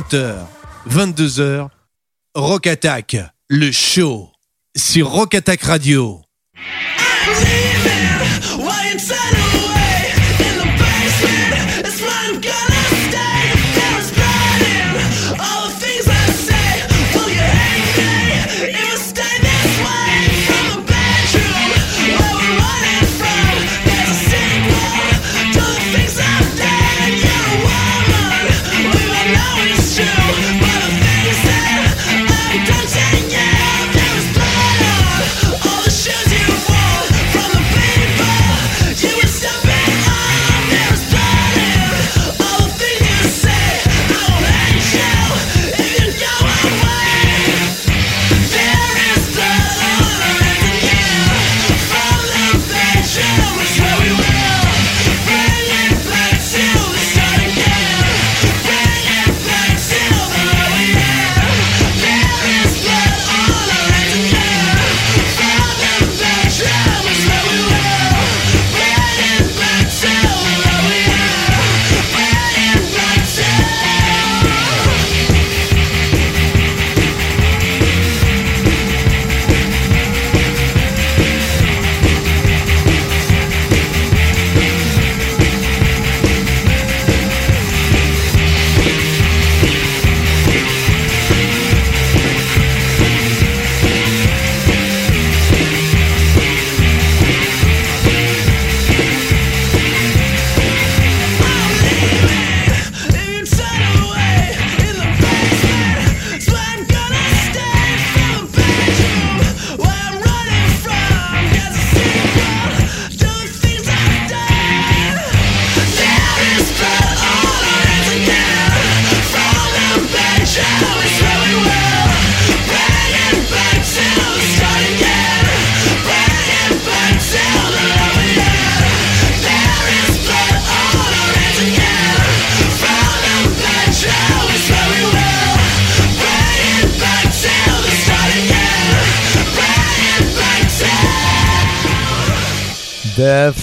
[0.10, 0.48] 20h,
[0.89, 1.67] 22h,
[2.34, 3.17] Rock Attack,
[3.48, 4.32] le show
[4.76, 6.22] sur Rock Attack Radio.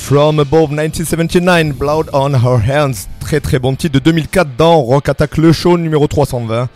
[0.06, 2.94] From Above 1979, Blood on Her Hands.
[3.18, 6.68] Très très bon titre de 2004 dans Rock Attack le show numéro 320.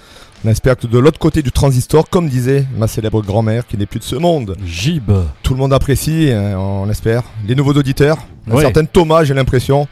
[0.45, 3.87] On espère que de l'autre côté du transistor, comme disait ma célèbre grand-mère qui n'est
[3.87, 5.12] plus de ce monde, Gib.
[5.45, 7.23] tout le monde apprécie, hein, on espère.
[7.47, 8.19] Les nouveaux auditeurs,
[8.51, 9.87] un certain Thomas, j'ai l'impression.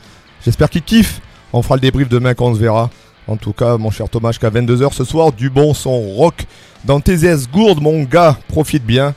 [0.45, 1.21] J'espère qu'il kiffe.
[1.53, 2.91] On fera le débrief demain quand on se verra.
[3.29, 6.45] En tout cas, mon cher Thomas, jusqu'à 22h ce soir, du bon son rock
[6.85, 8.37] dans TZS Gourde, mon gars.
[8.49, 9.15] Profite bien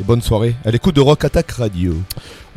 [0.00, 1.94] et bonne soirée à l'écoute de Rock Attack Radio.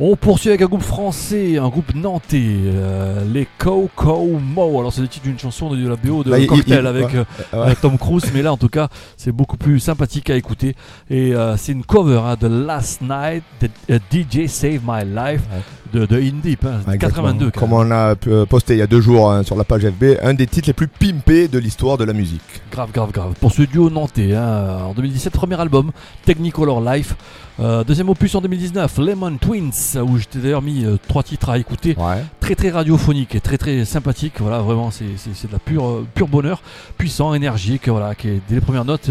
[0.00, 4.78] On poursuit avec un groupe français, un groupe nantais, euh, les Coco Mo.
[4.78, 7.24] Alors c'est le titre d'une chanson de la BO de il- Cocktail il- avec ouais,
[7.52, 7.70] euh, ouais.
[7.72, 10.76] euh, Tom Cruise, mais là en tout cas c'est beaucoup plus sympathique à écouter.
[11.10, 15.42] Et euh, c'est une cover hein, de Last Night, de euh, DJ Save My Life
[15.92, 17.28] de, de In Deep, hein, Ouais, exactement.
[17.28, 17.50] 82.
[17.50, 19.82] quand Comme on a euh, posté il y a deux jours hein, sur la page
[19.82, 22.40] FB, un des titres les plus pimpés de l'histoire de la musique.
[22.70, 23.34] Grave, grave, grave.
[23.40, 25.90] Pour ce duo nantais, hein, en 2017, premier album,
[26.24, 27.14] Technicolor Life.
[27.60, 31.58] Euh, deuxième opus en 2019, Lemon Twins, où j'étais d'ailleurs mis euh, trois titres à
[31.58, 31.96] écouter.
[31.98, 32.22] Ouais.
[32.38, 34.34] Très très radiophonique et très très sympathique.
[34.38, 36.62] Voilà, vraiment, c'est, de la pure, euh, pure bonheur,
[36.96, 37.88] puissant, énergique.
[37.88, 39.10] Voilà, qui est, dès les premières notes,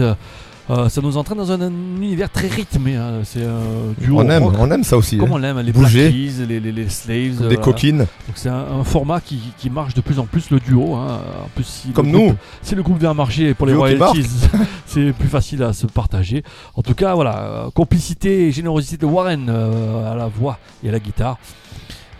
[0.70, 2.96] euh, euh, ça nous entraîne dans un, un univers très rythmé.
[2.96, 3.22] hein.
[3.24, 4.54] C'est un duo On aime, rock.
[4.60, 5.18] on aime ça aussi.
[5.18, 5.34] Comme hein.
[5.36, 6.12] on l'aime, les Bouger.
[6.12, 7.38] Keys, les, les, les Slaves.
[7.42, 7.58] euh, Des voilà.
[7.58, 7.98] coquines.
[8.00, 10.96] Donc c'est un, un format qui, qui marche de plus en plus le duo.
[10.96, 11.20] hein.
[11.46, 12.36] En plus, si Comme groupe- nous.
[12.62, 14.26] si le groupe vient marcher pour les Duo royalties,
[14.86, 16.44] c'est plus facile à se partager.
[16.76, 20.90] En tout cas, voilà, euh, complicité et générosité de Warren euh, à la voix et
[20.90, 21.38] à la guitare.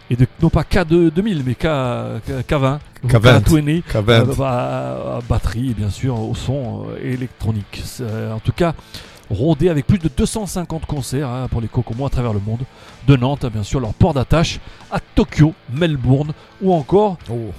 [0.10, 2.80] Et de, non pas K2 2000, mais K, K- K20.
[3.08, 3.44] K20.
[3.44, 3.84] K20.
[3.84, 4.10] K20.
[4.10, 7.84] euh, bah, à batterie, bien sûr, au son euh, électronique.
[8.34, 8.74] En tout cas,
[9.30, 12.60] rodé avec plus de 250 concerts hein, pour les Kokomo à travers le monde.
[13.08, 14.60] De Nantes, bien sûr, leur port d'attache
[14.92, 17.18] à Tokyo, Melbourne ou encore.
[17.30, 17.52] Oh,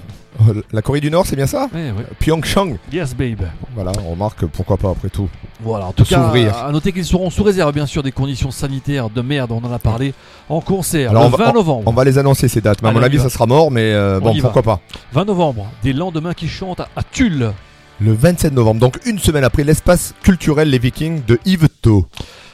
[0.72, 1.68] La Corée du Nord, c'est bien ça?
[1.74, 1.90] Eh.
[2.20, 2.76] Pyeongchang.
[2.92, 3.42] Yes, babe.
[3.74, 5.28] Voilà, on remarque pourquoi pas après tout.
[5.60, 6.56] Voilà, en tout cas, s'ouvrir.
[6.56, 9.72] à noter qu'ils seront sous réserve, bien sûr, des conditions sanitaires de merde, on en
[9.72, 10.14] a parlé,
[10.48, 11.82] en concert Alors, le on va- 20 novembre.
[11.86, 13.70] On va les annoncer ces dates, mais à Allez, mon on avis ça sera mort,
[13.72, 14.40] mais euh, On bon va.
[14.42, 14.80] pourquoi pas.
[15.12, 17.52] 20 novembre, des lendemains qui chantent à, à Tulle.
[18.00, 21.66] Le 27 novembre, donc une semaine après l'espace culturel Les Vikings de Yves.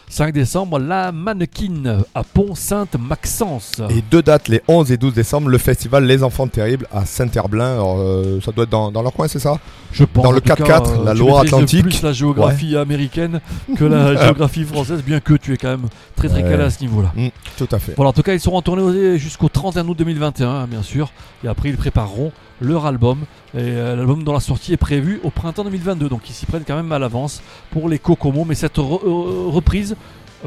[0.08, 3.80] 5 décembre, la mannequin à Pont-Sainte-Maxence.
[3.90, 7.82] Et deux dates, les 11 et 12 décembre, le festival Les Enfants Terribles à Saint-Herblain.
[7.84, 9.58] Euh, ça doit être dans, dans leur coin, c'est ça?
[9.92, 10.24] Je pense.
[10.24, 11.82] Dans le en tout cas, 4-4, euh, la Loire-Atlantique.
[11.82, 13.40] plus la géographie américaine
[13.76, 15.86] que la géographie française, bien que tu es quand même
[16.16, 16.50] très très Ouais.
[16.50, 17.12] calé à ce niveau-là.
[17.16, 17.94] Mm, tout à fait.
[17.96, 20.82] Voilà, en tout cas, ils seront en tournée au- jusqu'au 31 août 2021, hein, bien
[20.82, 21.10] sûr.
[21.44, 23.20] Et après, ils prépareront leur album.
[23.54, 26.08] Et euh, l'album dont la sortie est prévue au printemps 2022.
[26.08, 27.40] Donc, ils s'y prennent quand même à l'avance
[27.70, 28.44] pour les Kokomo.
[28.44, 29.96] Mais cette re- reprise,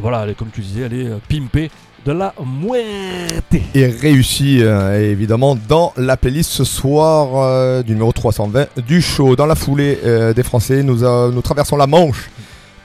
[0.02, 1.72] voilà, elle comme tu disais, elle est euh, pimpée
[2.06, 3.56] de la muerte.
[3.74, 9.36] Et réussi, euh, évidemment, dans la playlist ce soir euh, du numéro 320 du show.
[9.36, 9.98] Dans la foulée
[10.36, 12.30] des Français, nous traversons la Manche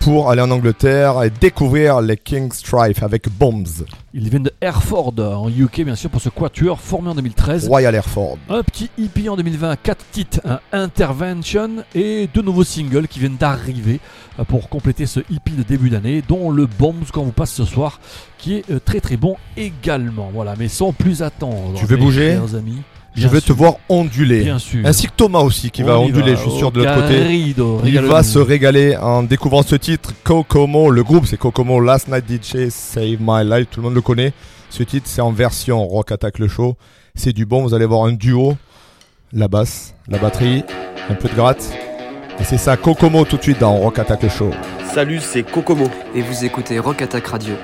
[0.03, 5.14] pour aller en Angleterre et découvrir les King Strife avec Bombs, Ils viennent de Hereford,
[5.18, 7.68] en UK, bien sûr, pour ce quatuor formé en 2013.
[7.68, 8.38] Royal Airford.
[8.48, 13.36] Un petit EP en 2020, 4 titres, un Intervention et deux nouveaux singles qui viennent
[13.36, 14.00] d'arriver
[14.40, 17.64] euh, pour compléter ce EP de début d'année, dont le Bombs qu'on vous passe ce
[17.64, 18.00] soir,
[18.38, 20.30] qui est euh, très très bon également.
[20.34, 21.78] Voilà, mais sans plus attendre.
[21.78, 22.38] Tu veux bouger?
[22.57, 22.82] amis.
[23.14, 24.42] Je veux te voir onduler.
[24.44, 24.86] Bien sûr.
[24.86, 26.42] Ainsi que Thomas aussi qui va On onduler, va.
[26.42, 27.18] je suis sûr, de l'autre côté.
[27.18, 30.90] Garrido, Il va se régaler en découvrant ce titre Kokomo.
[30.90, 33.66] Le groupe c'est Kokomo Last Night DJ Save My Life.
[33.70, 34.32] Tout le monde le connaît.
[34.70, 36.74] Ce titre c'est en version Rock Attack le show.
[37.14, 37.62] C'est du bon.
[37.62, 38.56] Vous allez voir un duo.
[39.34, 40.62] La basse, la batterie,
[41.08, 41.70] un peu de gratte.
[42.40, 44.50] Et c'est ça Kokomo tout de suite dans Rock Attack le show.
[44.94, 45.88] Salut, c'est Kokomo.
[46.14, 47.54] Et vous écoutez Rock Attack Radio.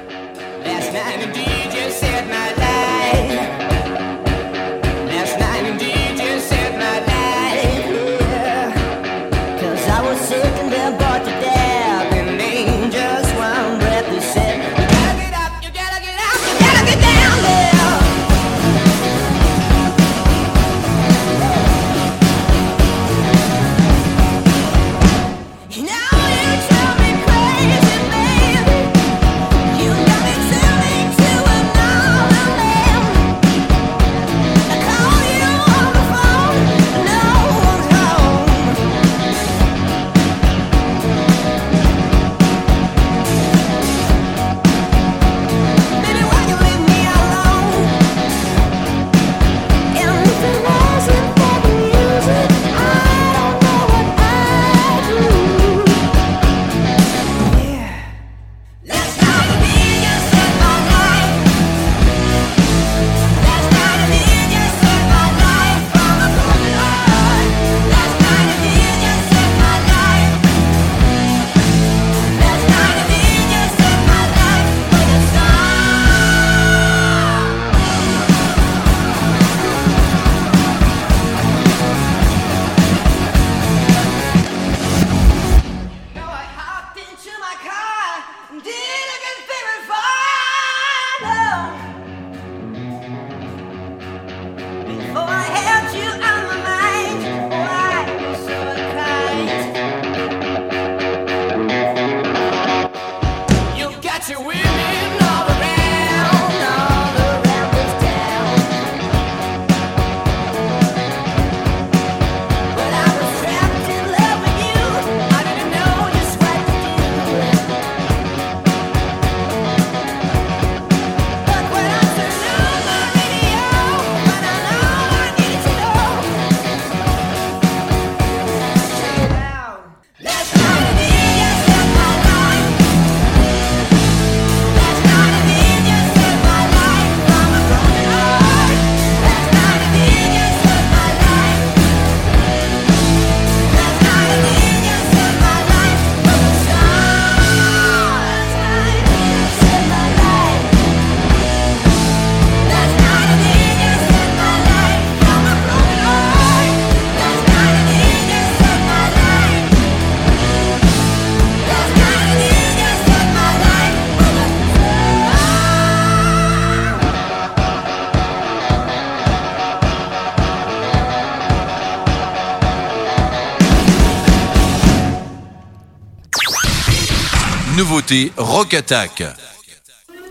[178.36, 179.22] Rock Attack.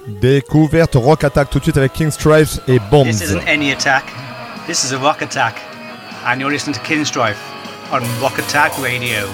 [0.08, 3.06] Découverte Rock Attack tout de suite avec King Stripes et Bombs.
[3.06, 4.06] This isn't any attack.
[4.66, 5.62] This is a rock attack.
[6.26, 6.82] And you're listening to
[7.92, 9.28] on Rock Attack Radio.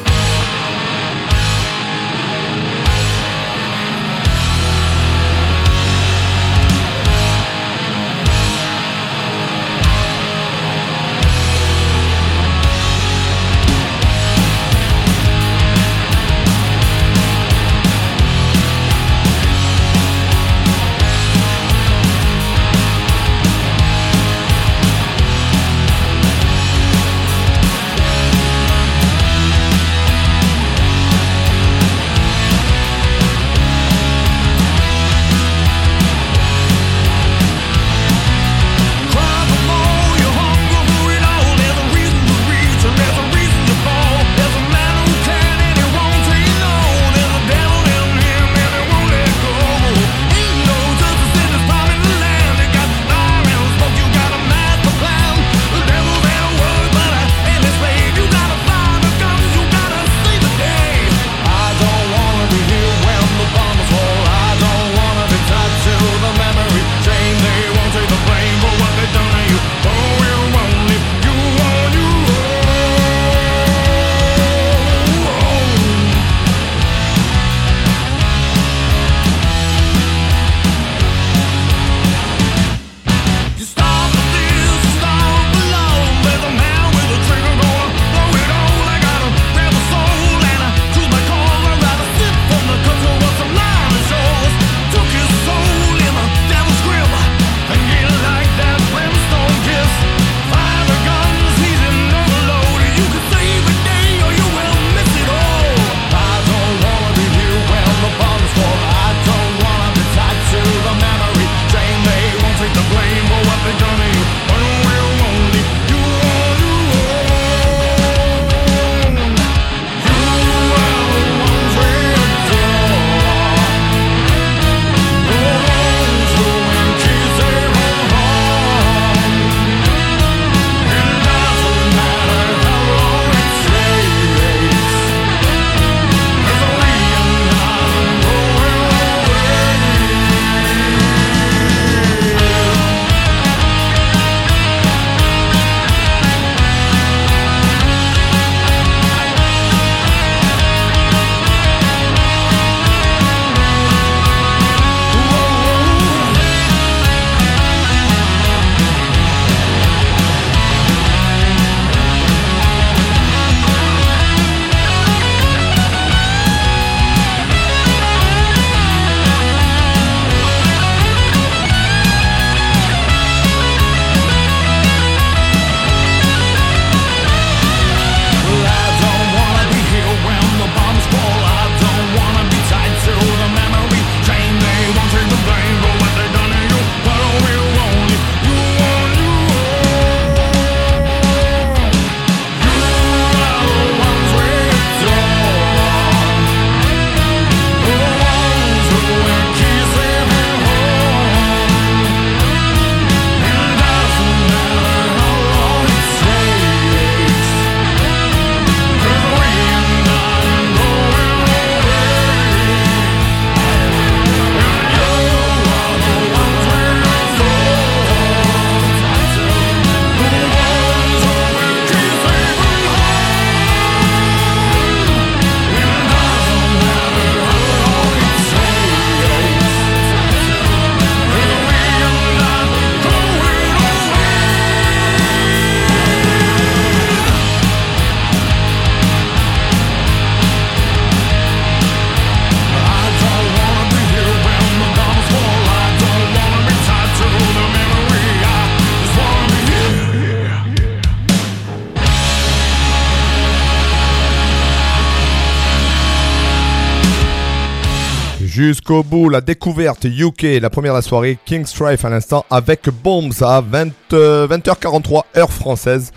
[258.67, 259.29] Jusqu'au bout.
[259.29, 263.61] La découverte UK, la première de la soirée, King Strife à l'instant avec Bombs à
[263.61, 266.11] 20, euh, 20h43 heure française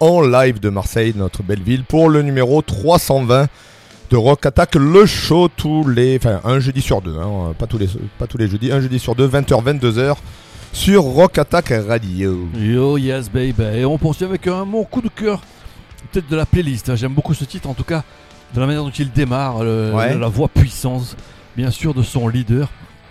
[0.00, 3.46] en live de Marseille, notre belle ville, pour le numéro 320
[4.10, 7.78] de Rock Attack, le show tous les, enfin un jeudi sur deux, hein, pas tous
[7.78, 7.88] les,
[8.18, 10.16] pas tous les jeudis, un jeudi sur deux, 20h 22h
[10.72, 12.48] sur Rock Attack Radio.
[12.58, 13.62] Yo yes baby.
[13.74, 15.40] Et on poursuit avec un mon coup de cœur,
[16.10, 16.90] peut-être de la playlist.
[16.90, 16.96] hein.
[16.96, 18.02] J'aime beaucoup ce titre, en tout cas,
[18.54, 20.14] de la manière dont il démarre, le- Ouais.
[20.18, 21.16] la voix puissance,
[21.56, 22.68] bien sûr, de son leader.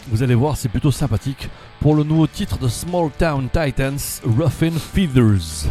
[0.10, 1.50] Vous allez voir, c'est plutôt sympathique.
[1.80, 5.70] Pour le nouveau titre de Small Town Titans, Ruffin Feathers.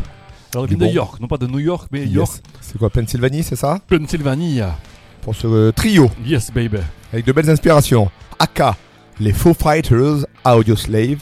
[0.54, 0.92] Alors, il vient de.
[0.92, 2.12] York, non pas de New York, mais Yes.
[2.12, 3.78] York, C'est quoi, Pennsylvanie, c'est ça?
[3.88, 4.76] Pennsylvania.
[5.22, 6.10] Pour ce euh, trio.
[6.24, 6.78] Yes, baby.
[7.12, 8.10] avec de belles inspirations.
[8.38, 8.76] Aka,
[9.18, 11.18] les Foo Fighters, Audio Slave,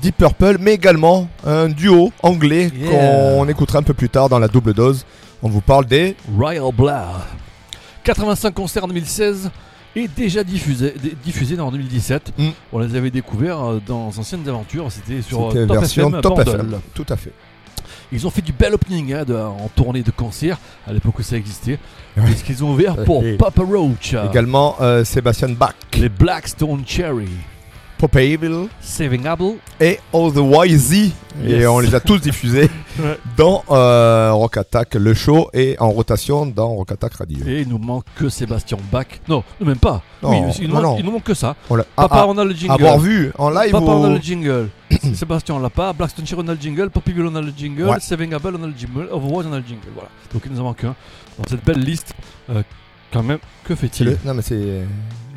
[0.00, 3.36] Deep Purple, mais également un duo anglais Yeah.
[3.36, 5.04] qu'on écoutera un peu plus tard dans la double dose.
[5.42, 7.22] On vous parle des Royal Blood.
[8.04, 9.50] 85 concerts en 2016
[9.96, 12.32] et déjà diffusés d- diffusés en 2017.
[12.38, 12.48] Mm.
[12.72, 16.38] On les avait découverts euh, dans Anciennes Aventures, c'était sur euh, Top version FM Top.
[16.40, 16.80] FM.
[16.94, 17.32] Tout à fait.
[18.12, 21.22] Ils ont fait du bel opening hein, de- en tournée de concert à l'époque où
[21.22, 21.78] ça existait.
[22.16, 22.24] Ouais.
[22.24, 27.28] Puisqu'ils ont ouvert pour Et- Papa Roach, Également euh, Sébastien Bach, les Blackstone Cherry,
[28.00, 29.56] Popeyeville Saving Apple.
[29.78, 31.12] et All the YZ.
[31.46, 33.18] Et on les a tous diffusés Ouais.
[33.36, 37.38] dans euh, Rock Attack, le show, et en rotation dans Rock Attack Radio.
[37.46, 39.06] Et il nous manque que Sébastien Bach.
[39.28, 40.02] Non, même pas.
[40.22, 40.96] Non, oui, il, nous non, manque, non.
[40.98, 41.54] il nous manque que ça.
[41.70, 42.72] On Papa, à- on a le jingle.
[42.72, 44.68] avoir vu en live Papa, on a ou- le jingle.
[45.14, 45.92] Sébastien, on l'a pas.
[45.92, 46.90] Blackstone Cherry, on a le jingle.
[46.90, 47.84] Poppyville, on a le jingle.
[47.88, 48.00] Ouais.
[48.00, 49.08] Saving Abel, on a le jingle.
[49.12, 49.88] Overwatch, on a le jingle.
[49.94, 50.08] Voilà.
[50.32, 50.94] Donc il nous en manque un.
[51.38, 52.12] Dans cette belle liste,
[52.50, 52.62] euh,
[53.12, 54.16] quand même, que fait-il?
[54.24, 54.82] Non mais c'est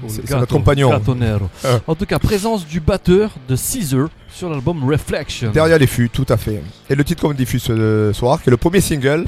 [0.09, 0.89] c'est- notre compagnon.
[0.89, 1.49] Gatonero.
[1.65, 1.79] Euh.
[1.87, 5.51] En tout cas, présence du batteur de Caesar sur l'album Reflection.
[5.51, 6.61] Derrière les fûts, tout à fait.
[6.89, 9.25] Et le titre qu'on diffuse ce soir, qui est le premier single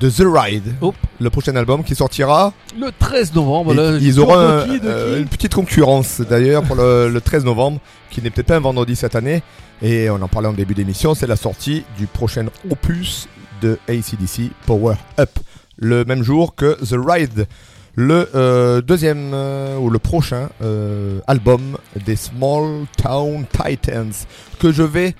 [0.00, 0.74] de The Ride,
[1.20, 2.52] le prochain album qui sortira.
[2.78, 7.20] Le 13 novembre, là, ils auront un- euh, une petite concurrence d'ailleurs pour le, le
[7.20, 7.78] 13 novembre,
[8.10, 9.42] qui n'est peut-être pas un vendredi cette année.
[9.82, 13.28] Et on en parlait en début d'émission, c'est la sortie du prochain opus
[13.62, 15.30] de ACDC, Power Up.
[15.76, 17.46] Le même jour que The Ride,
[17.96, 24.12] le euh, deuxième euh, ou le prochain euh, album des Small Town Titans,
[24.58, 25.14] que je vais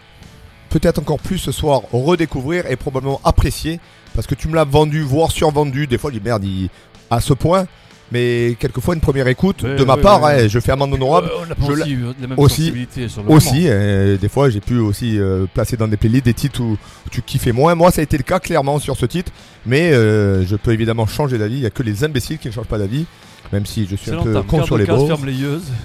[0.70, 3.78] peut-être encore plus ce soir redécouvrir et probablement apprécier
[4.14, 5.86] parce que tu me l'as vendu, voire survendu.
[5.86, 6.70] Des fois, je dis
[7.10, 7.66] à ce point.
[8.12, 10.44] Mais quelquefois, une première écoute Ouais, de ma part, ouais.
[10.44, 11.28] hein, je fais amende honorable.
[11.32, 12.72] Euh, on a je aussi, la- euh, la même aussi-
[13.08, 16.34] sur le Aussi, euh, des fois, j'ai pu aussi euh, placer dans des playlists des
[16.34, 17.74] titres où, où tu kiffais moins.
[17.74, 19.32] Moi, ça a été le cas clairement sur ce titre.
[19.66, 21.56] Mais euh, je peux évidemment changer d'avis.
[21.56, 23.06] Il n'y a que les imbéciles qui ne changent pas d'avis.
[23.52, 25.18] Même si je suis un peu con sur le les bords.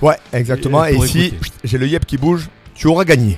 [0.01, 0.86] Ouais, exactement.
[0.86, 1.51] Et- Et, si écouter.
[1.63, 3.38] j'ai le yep qui bouge, tu auras gagné.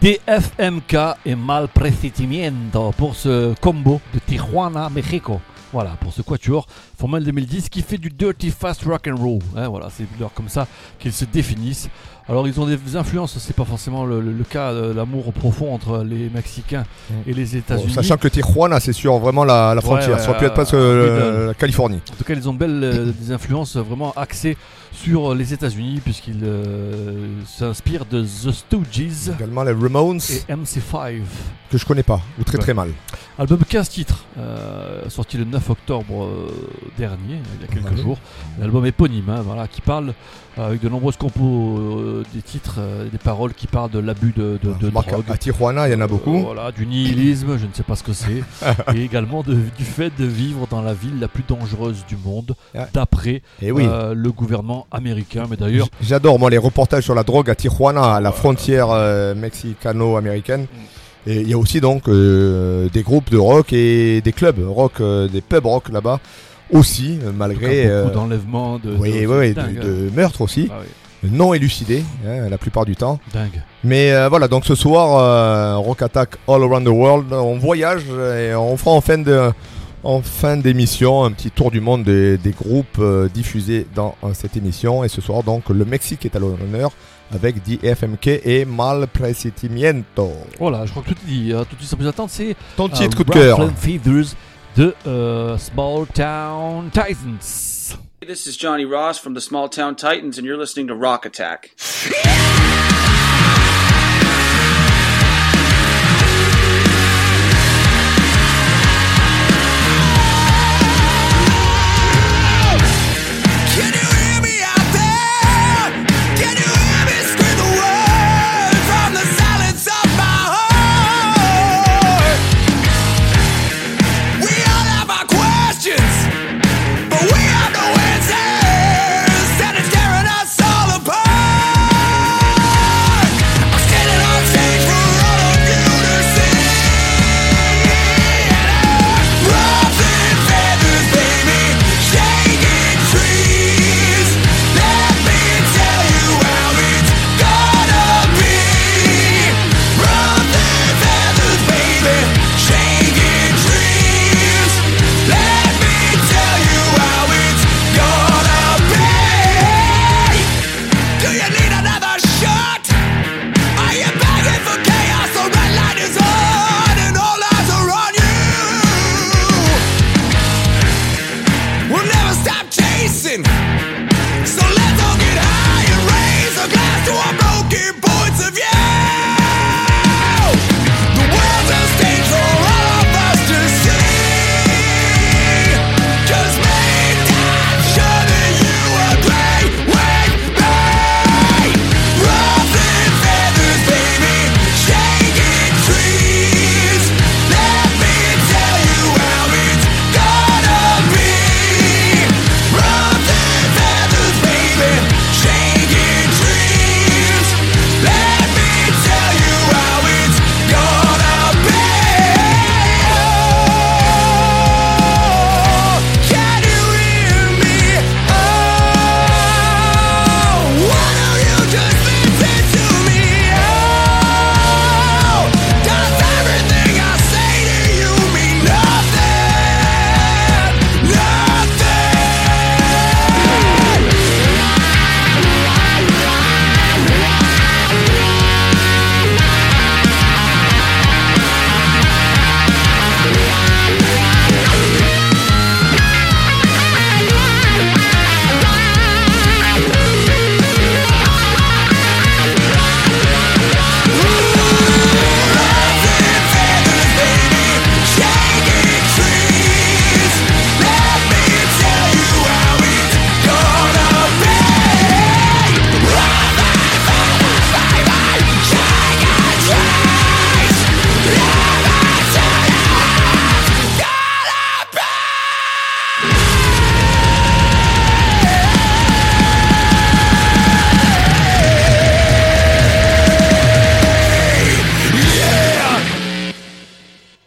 [0.00, 5.40] DFMK et Mal Presentimiento pour ce combo de Tijuana, Mexico.
[5.74, 9.40] Voilà, pour ce quatuor formel 2010 qui fait du dirty fast rock and roll.
[9.56, 10.68] Hein, voilà, c'est comme ça
[11.00, 11.88] qu'ils se définissent.
[12.26, 15.74] Alors ils ont des influences, c'est pas forcément le, le- le cas de l'amour profond
[15.74, 16.84] entre les Mexicains
[17.26, 17.92] et les Bon, États-Unis.
[17.92, 20.16] sachant que Tijuana, c'est sur vraiment la, la frontière.
[20.16, 22.00] Ouais, ça aurait pu être presque euh, euh, la Californie.
[22.10, 24.56] En tout cas, ils ont belle, euh, des influences vraiment axées
[24.92, 31.20] sur les États-Unis puisqu'ils euh, s'inspirent de The Stooges Également les Ramones, et MC5.
[31.70, 32.62] que je connais pas, ou très Ouais.
[32.62, 32.88] très mal.
[33.38, 36.48] Album 15 titres, euh, sorti le 9 octobre euh,
[36.96, 38.02] dernier, il y a quelques Ouais.
[38.02, 38.18] jours.
[38.60, 40.12] L'album éponyme, hein, voilà, qui parle euh,
[40.56, 44.58] avec de nombreuses compos, euh, des titres, euh, des paroles qui parlent de l'abus de,
[44.62, 45.24] de, de Remarque, drogue.
[45.28, 46.36] à Tijuana, il y en a beaucoup.
[46.36, 48.42] Euh, voilà, du nihilisme, je ne sais pas ce que c'est.
[48.94, 52.54] et également de- du fait de vivre dans la ville la plus dangereuse du monde,
[52.74, 52.82] Ouais.
[52.92, 53.84] d'après oui.
[53.88, 55.44] euh, le gouvernement américain.
[55.50, 59.34] Mais d'ailleurs, J'adore moi les reportages sur la drogue à Tijuana, à la frontière euh,
[59.34, 60.66] mexicano-américaine.
[61.26, 65.00] Et il y a aussi donc euh, des groupes de rock et des clubs rock,
[65.00, 66.20] euh, des pubs rock là-bas
[66.72, 70.40] aussi, euh, malgré beaucoup euh, d'enlèvements, de, oui, de- oui, oui, dingue, de, de meurtres
[70.40, 73.18] aussi, Ah oui, non élucidés hein, la plupart du temps.
[73.32, 73.62] dingue.
[73.82, 78.02] Mais euh, voilà, donc ce soir, euh, Rock Attack All Around the World, on voyage
[78.38, 79.50] et on fera en fin de
[80.06, 84.54] en fin d'émission un petit tour du monde des, des groupes euh, diffusés dans cette
[84.54, 85.02] émission.
[85.02, 86.90] Et ce soir, donc, le Mexique est à l'honneur
[87.34, 90.30] avec DFMK et Mal Presentimiento.
[90.58, 91.52] Voilà, je crois que tout est dit.
[91.54, 91.64] hein.
[91.68, 93.58] Tout de suite, sans plus attendre, c'est Ton titre coup de cœur.
[93.78, 94.34] Feathers
[94.76, 97.96] de euh, Small Town Titans.
[98.20, 101.70] This is Johnny Ross from the Small Town Titans, and you're listening to Rock Attack.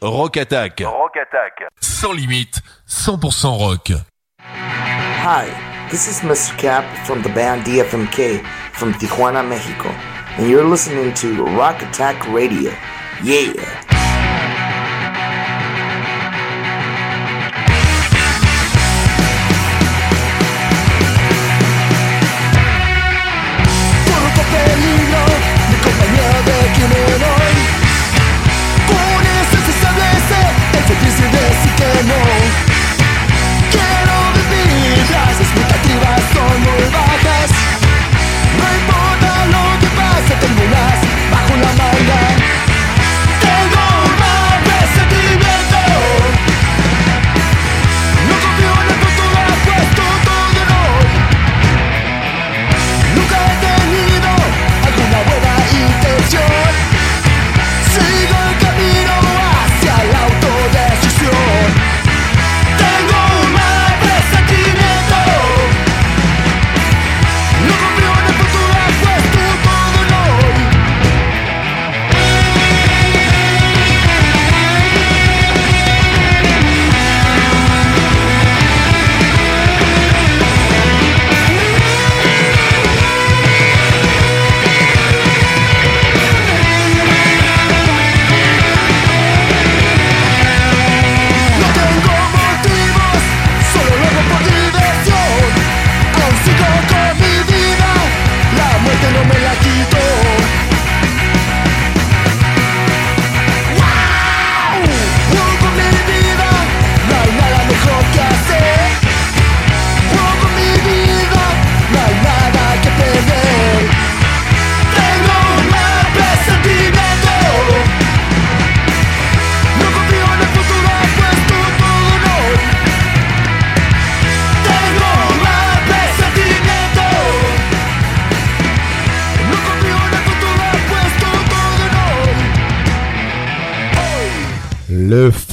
[0.10, 0.80] Rock Attack.
[0.82, 1.70] Rock Attack.
[1.82, 3.92] Sans limite, 100% rock.
[4.40, 6.58] Hi, this is Mr.
[6.58, 8.44] Cap from the band DFMK
[8.74, 9.90] from Tijuana, Mexico,
[10.38, 12.72] and you're listening to Rock Attack Radio.
[13.24, 13.97] Yeah.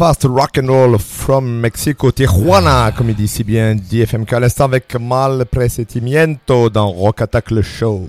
[0.05, 4.65] Fast rock and roll from Mexico, Tijuana, comme il dit si bien DFMK à l'instant
[4.65, 8.07] avec Mal Presentimiento dans Rock Attack le show.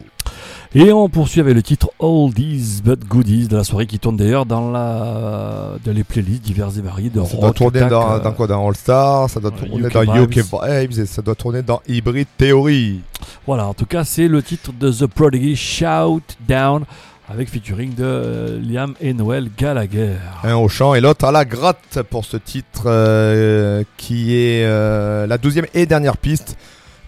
[0.74, 4.46] Et on poursuit avec le titre Oldies But Goodies de la soirée qui tourne d'ailleurs
[4.46, 8.12] dans, la, dans les playlists diverses et variées de Ça doit Rock tourner Attack, dans,
[8.12, 8.48] euh, dans quoi?
[8.48, 10.40] Dans All Star, ça doit tourner UK dans UK.
[10.40, 13.00] Vibes et ça doit tourner dans Hybrid Theory.
[13.48, 16.84] Voilà, en tout cas, c'est le titre de The Prodigy Shout Down
[17.28, 20.16] avec featuring de euh, Liam et Noel Gallagher.
[20.44, 25.26] Un au chant et l'autre à la gratte pour ce titre euh, qui est euh,
[25.28, 26.58] la douzième et dernière piste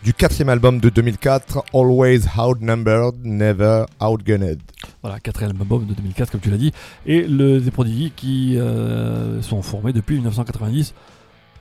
[0.04, 4.60] du quatrième album de 2004, Always Outnumbered, Never Outgunned.
[5.02, 6.72] Voilà, quatrième album de 2004, comme tu l'as dit.
[7.06, 10.94] Et le, des Prodigy qui euh, sont formés depuis 1990.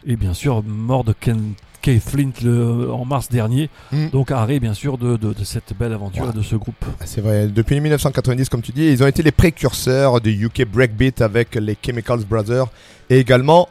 [0.07, 3.69] Et bien sûr, mort de Ken, Keith Flint le- en mars dernier.
[3.93, 4.09] Mm.
[4.11, 6.33] Donc, arrêt, bien sûr, de, de- de cette belle aventure Ouais.
[6.33, 6.85] de ce groupe.
[7.05, 11.21] C'est vrai, depuis 1990, comme tu dis, ils ont été les précurseurs du UK Breakbeat
[11.23, 12.67] avec les Chemicals Brothers
[13.11, 13.69] et également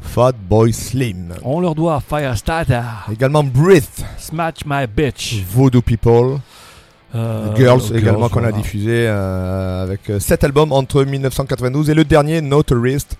[0.00, 1.34] Fat Boy Slim.
[1.44, 2.80] On leur doit Firestarter,
[3.12, 6.38] Également Breath, Smash My Bitch, Voodoo People,
[7.14, 12.04] euh, Girls également qu'on a diffusé euh, avec euh, sept albums entre 1992 et le
[12.04, 13.16] dernier Notarist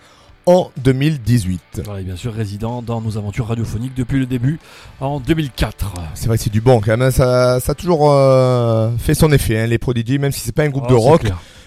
[0.51, 1.83] en 2018.
[1.85, 4.59] Voilà, et bien sûr, résident dans nos aventures radiophoniques depuis le début
[5.01, 5.93] en 2004.
[6.15, 9.15] C'est vrai que c'est du bon quand même, hein, ça, ça a toujours euh, fait
[9.15, 11.23] son effet, hein, les Prodigy, même si c'est pas un groupe Oh, de rock,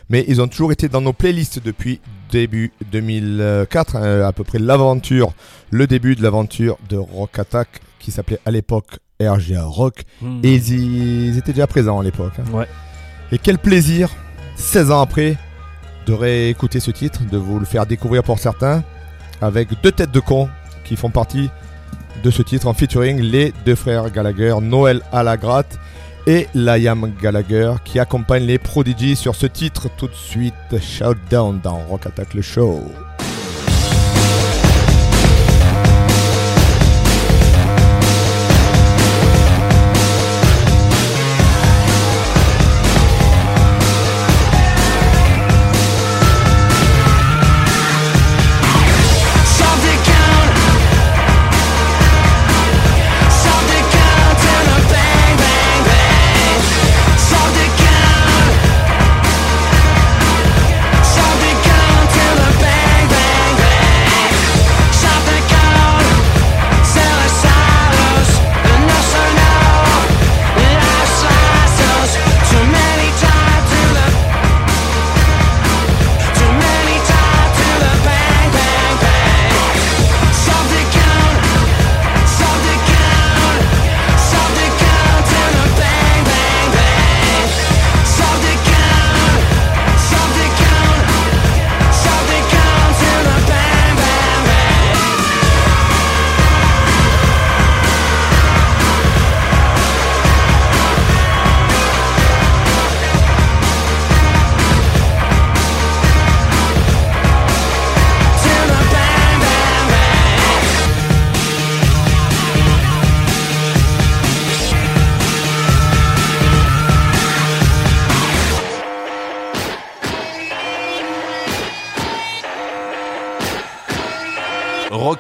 [0.10, 4.60] mais ils ont toujours été dans nos playlists depuis début 2004, hein, à peu près
[4.60, 5.34] l'aventure,
[5.72, 7.68] le début de l'aventure de Rock Attack
[8.00, 10.42] qui s'appelait à l'époque RGA Rock, Hmm.
[10.44, 12.34] et ils, y- ils étaient déjà présents à l'époque.
[12.40, 12.52] hein.
[12.58, 12.68] Ouais.
[13.32, 14.10] Et quel plaisir,
[14.58, 15.38] 16 ans après,
[16.06, 18.84] de réécouter ce titre, de vous le faire découvrir pour certains,
[19.42, 20.50] avec deux têtes de cons
[20.84, 21.50] qui font partie
[22.24, 25.80] de ce titre en featuring les deux frères Gallagher, Noël à la gratte
[26.26, 31.60] et Liam Gallagher qui accompagnent les Prodigy sur ce titre tout de suite Shout Down
[31.62, 32.82] dans Rock Attack le show.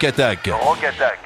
[0.03, 1.22] Rock Attack.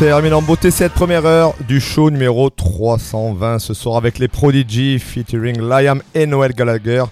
[0.00, 4.98] Termine en beauté cette première heure du show numéro 320 ce soir avec les Prodigy
[4.98, 7.04] featuring Liam et Noel Gallagher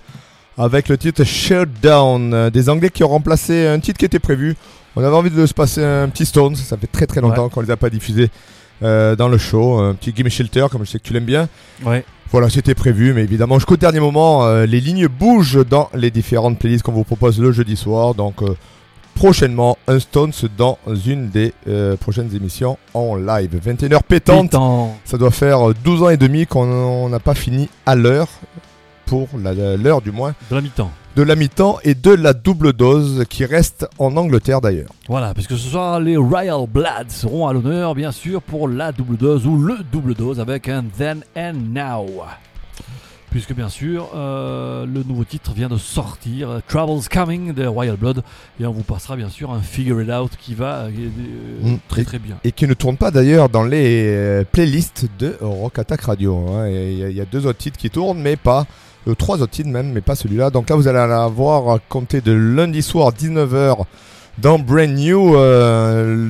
[0.57, 4.57] avec le titre Shutdown euh, des Anglais qui ont remplacé un titre qui était prévu.
[4.97, 7.61] On avait envie de se passer un petit Stones, ça fait très très longtemps qu'on
[7.61, 8.30] les a pas diffusés
[8.82, 11.47] euh, dans le show, un petit Gimme Shelter comme je sais que tu l'aimes bien.
[11.84, 12.07] Ouais.
[12.30, 16.59] Voilà, c'était prévu, mais évidemment jusqu'au dernier moment, euh, les lignes bougent dans les différentes
[16.59, 18.14] playlists qu'on vous propose le jeudi soir.
[18.14, 18.57] Donc euh,
[19.19, 23.51] prochainement, un Stones dans une des euh, prochaines émissions en live.
[23.66, 24.43] 21h pétante.
[24.53, 24.97] Pétant.
[25.05, 28.29] Ça doit faire euh, 12 ans et demi qu'on n'a pas fini à l'heure,
[29.07, 30.91] pour l'heure du moins, De la mi-temps.
[31.16, 34.91] de la mi-temps et de la double dose qui reste en Angleterre d'ailleurs.
[35.09, 39.16] Voilà, puisque ce soir, les Royal Blood seront à l'honneur, bien sûr, pour la double
[39.16, 42.07] dose ou le double dose avec un Then and Now.
[43.31, 47.97] Puisque, bien sûr, euh, le nouveau titre vient de sortir, euh, Troubles Coming de Royal
[47.97, 48.22] Blood,
[48.59, 50.89] et on vous passera, bien sûr, un Figure It Out qui va euh,
[51.62, 51.76] Mm.
[51.89, 52.37] très très bien.
[52.43, 56.39] Et qui ne tourne pas d'ailleurs dans les euh, playlists de Rock Attack Radio.
[56.49, 56.68] hein.
[56.68, 58.66] Il y, a- il y a deux autres titres qui tournent, mais pas.
[59.16, 60.51] trois autres titres même, mais pas celui-là.
[60.51, 63.85] Donc là, vous allez la voir à compter de lundi soir 19h
[64.39, 65.33] dans Brand New,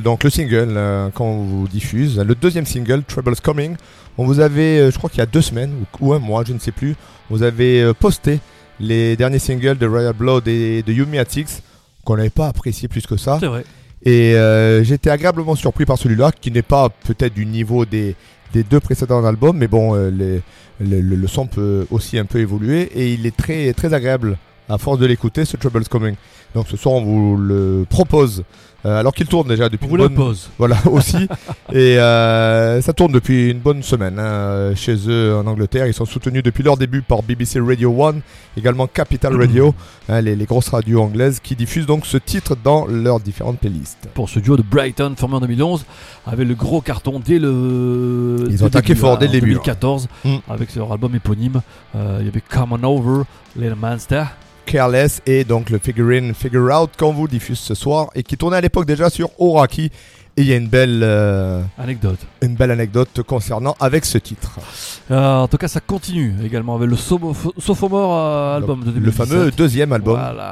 [0.02, 3.74] donc le single qu'on vous diffuse, le deuxième single, Troubles Coming.
[4.18, 6.52] On vous avait, euh, je crois qu'il y a deux semaines ou, un mois, je
[6.52, 6.94] ne sais plus,
[7.30, 8.40] vous avez euh, posté
[8.80, 11.62] les derniers singles de Royal Blood et de Yumi Atix
[12.04, 13.38] qu'on n'avait pas apprécié plus que ça.
[13.40, 13.64] C'est vrai.
[14.04, 18.14] Et euh, j'étais agréablement surpris par celui-là, qui n'est pas peut-être du niveau des,
[18.52, 20.42] des deux précédents albums, mais bon, euh, les-
[20.80, 24.38] le, le- le son peut aussi un peu évoluer, et il est très, très agréable
[24.68, 26.14] à force de l'écouter, ce Troubles Coming.
[26.54, 28.44] Donc ce soir, on vous le propose,
[28.86, 30.16] euh, alors qu'il tourne déjà depuis vous une le bonne...
[30.16, 30.50] pose.
[30.58, 31.28] Voilà, aussi.
[31.72, 35.86] et euh, ça tourne depuis une bonne semaine hein, chez eux en Angleterre.
[35.86, 38.16] Ils sont soutenus depuis leur début par BBC Radio 1,
[38.56, 39.74] également Capital Radio,
[40.08, 44.08] hein, les, les grosses radios anglaises qui diffusent donc ce titre dans leurs différentes playlists.
[44.14, 45.84] Pour ce duo de Brighton formé en 2011,
[46.26, 48.46] avait le gros carton dès le.
[48.50, 50.36] Ils ont le attaqué fort hein, dès le en début, 2014, Mm.
[50.48, 51.60] avec leur album éponyme.
[51.96, 53.22] Euh, il y avait Come On Over,
[53.56, 54.24] Little Monster.
[54.68, 58.36] Careless et donc le Figure In, Figure Out qu'on vous diffuse ce soir et qui
[58.36, 59.90] tournait à l'époque déjà sur Oraki
[60.38, 62.20] Et il y a une belle, euh, Anecdote.
[62.42, 64.60] une belle anecdote concernant avec ce titre.
[65.10, 69.04] Euh, en tout cas, ça continue également avec le Sophomore euh, album de 2017.
[69.04, 70.16] Le fameux deuxième album.
[70.16, 70.44] Voilà,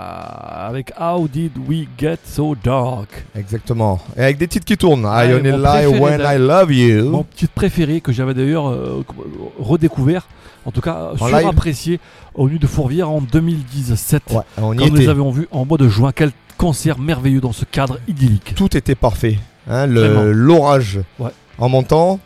[0.67, 4.01] avec How Did We Get So Dark Exactement.
[4.17, 5.05] Et avec des titres qui tournent.
[5.05, 7.09] I Ouais, only lie when I love you.
[7.09, 8.77] Mon petit préféré que j'avais d'ailleurs
[9.61, 10.27] redécouvert,
[10.65, 12.01] en tout cas surapprécié
[12.35, 14.33] au Nu de Fourvière en 2017.
[14.33, 16.11] Ouais, on y quand nous les avions vus en mois de juin.
[16.13, 18.55] Quel concert merveilleux dans ce cadre idyllique.
[18.57, 19.39] Tout était parfait.
[19.69, 21.31] Hein, L'orage Ouais.
[21.59, 22.21] en montant,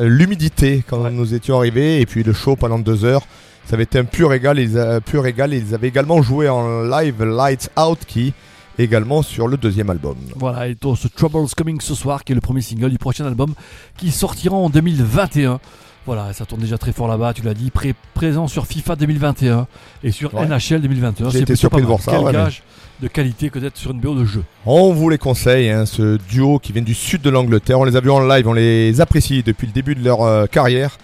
[0.00, 3.22] euh, l'humidité quand nous étions arrivés, et puis le show pendant deux heures.
[3.66, 4.58] Ça avait été un pur régal.
[4.58, 5.54] Ils, a- pur régal.
[5.54, 8.32] Ils avaient également joué en live Lights Out, qui
[8.78, 10.16] également sur le deuxième album.
[10.36, 13.26] Voilà, et tout ce Troubles Coming ce soir, qui est le premier single du prochain
[13.26, 13.54] album,
[13.98, 15.60] qui sortira en 2021.
[16.06, 19.68] Voilà, ça tourne déjà très fort là-bas, tu l'as dit, pré- présent sur FIFA 2021
[20.02, 20.46] et sur Ouais.
[20.46, 21.26] NHL 2021.
[21.28, 22.62] J'ai C'est été surpris de voir ça, ouais, gage
[23.00, 24.44] de qualité que d'être sur une BO de jeu.
[24.66, 27.80] On vous les conseille, hein, ce duo qui vient du sud de l'Angleterre.
[27.80, 30.46] On les a vus en live, on les apprécie depuis le début de leur euh,
[30.46, 30.98] carrière.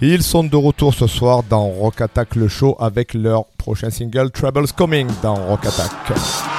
[0.00, 4.30] Ils sont de retour ce soir dans Rock Attack le show avec leur prochain single
[4.30, 6.57] Troubles Coming dans Rock Attack.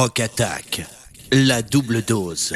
[0.00, 0.86] Rock Attack,
[1.30, 2.54] la double dose.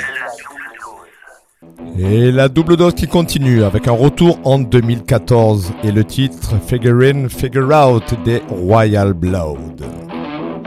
[1.99, 7.03] Et la double dose qui continue avec un retour en 2014 et le titre Figure
[7.03, 9.85] In, Figure Out des Royal Blood.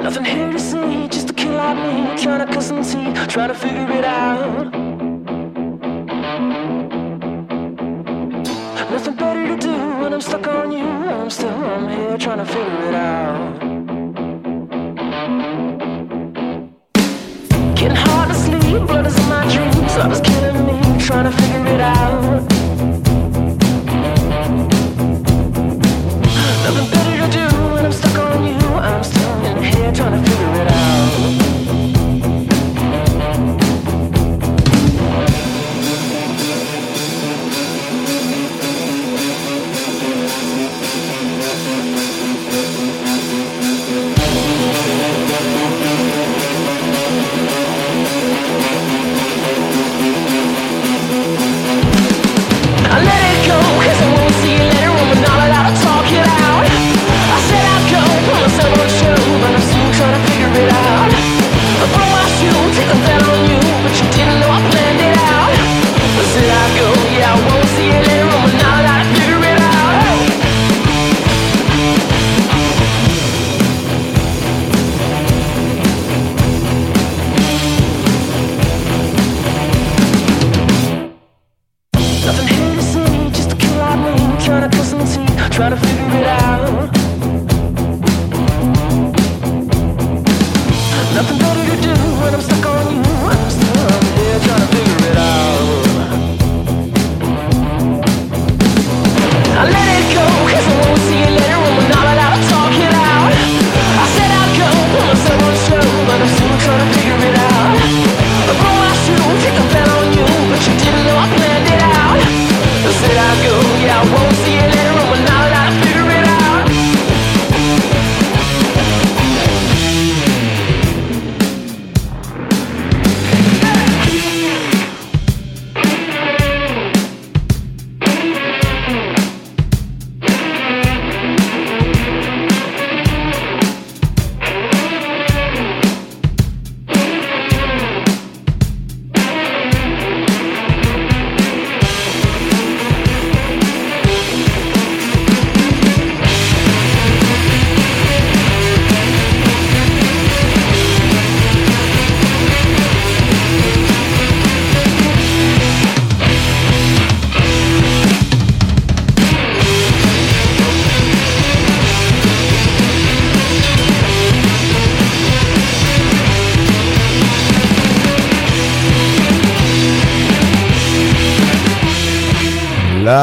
[0.04, 3.48] Nothing here to see, just a kid like me trying to cut some teeth, trying
[3.48, 4.72] to figure it out.
[8.92, 10.86] Nothing better to do when I'm stuck on you.
[10.86, 13.68] I'm still I'm here trying to figure it out.
[18.86, 19.98] Blood is in my dreams.
[19.98, 22.67] Love is killing me, trying to figure it out.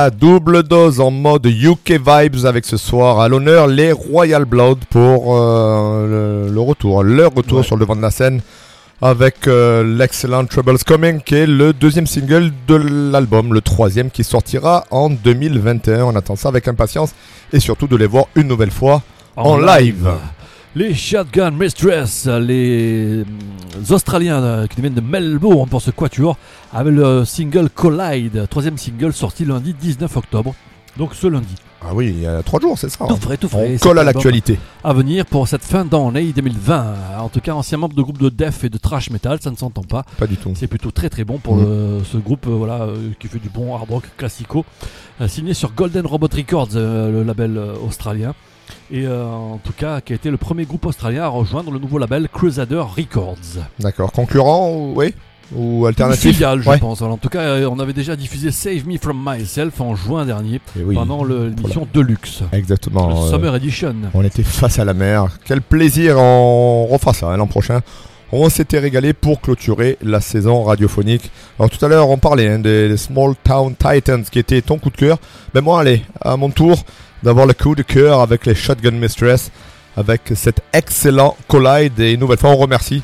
[0.05, 4.81] La double dose en mode UK Vibes avec ce soir à l'honneur les Royal Blood
[4.91, 8.43] pour euh, le, le retour, leur retour sur le devant de la scène
[9.01, 14.25] avec euh, l'excellent Troubles Coming qui est le deuxième single de l'album, le troisième qui
[14.25, 16.05] sortira en 2021.
[16.05, 17.15] On attend ça avec impatience
[17.55, 19.01] et surtout de les voir une nouvelle fois
[19.37, 20.11] en, live.
[20.77, 26.37] Les Shotgun Mistress, les hum, Australiens euh, qui viennent de Melbourne pour ce quatuor,
[26.73, 30.55] avec le single Collide, troisième single sorti lundi 19 octobre.
[30.97, 31.55] Donc ce lundi.
[31.81, 33.05] Ah oui, il y a trois jours, c'est ça.
[33.07, 33.19] Tout hein.
[33.21, 33.75] frais, tout frais.
[33.75, 34.59] On colle à l'actualité.
[34.83, 36.95] À venir pour cette fin d'année 2020.
[37.19, 39.57] En tout cas, ancien membre de groupe de death et de trash metal, ça ne
[39.57, 40.05] s'entend pas.
[40.19, 40.53] Pas du tout.
[40.55, 43.49] C'est plutôt très très bon pour le- ce groupe euh, voilà, euh, qui fait du
[43.51, 44.65] bon hard rock classico.
[45.21, 48.35] Euh, signé sur Golden Robot Records, euh, le label euh, australien.
[48.91, 51.79] Et euh, en tout cas, qui a été le premier groupe australien à rejoindre le
[51.79, 53.37] nouveau label Crusader Records.
[53.81, 54.13] D'accord.
[54.13, 55.15] Concurrent, ou- oui?
[55.55, 56.33] Ou alternatif?
[56.35, 56.79] Filiale, je Ouais.
[56.79, 57.03] pense.
[57.03, 60.25] Alors, en tout cas, euh, on avait déjà diffusé Save Me From Myself en juin
[60.25, 60.95] dernier oui.
[60.95, 62.43] pendant l'émission Deluxe.
[62.53, 63.09] Exactement.
[63.09, 63.95] Le euh, Summer Edition.
[64.15, 65.27] On était face à la mer.
[65.45, 67.81] Quel plaisir, on refera ça hein, l'an prochain.
[68.33, 71.31] On s'était régalé pour clôturer la saison radiophonique.
[71.59, 74.79] Alors tout à l'heure, on parlait hein, des, des Small Town Titans qui était ton
[74.79, 75.19] coup de cœur.
[75.55, 76.83] Mais moi, allez, à mon tour
[77.25, 79.51] d'avoir le coup de cœur avec les Shotgun Mistress,
[79.97, 81.99] avec cet excellent Collide.
[81.99, 83.03] Et une nouvelle fois, on remercie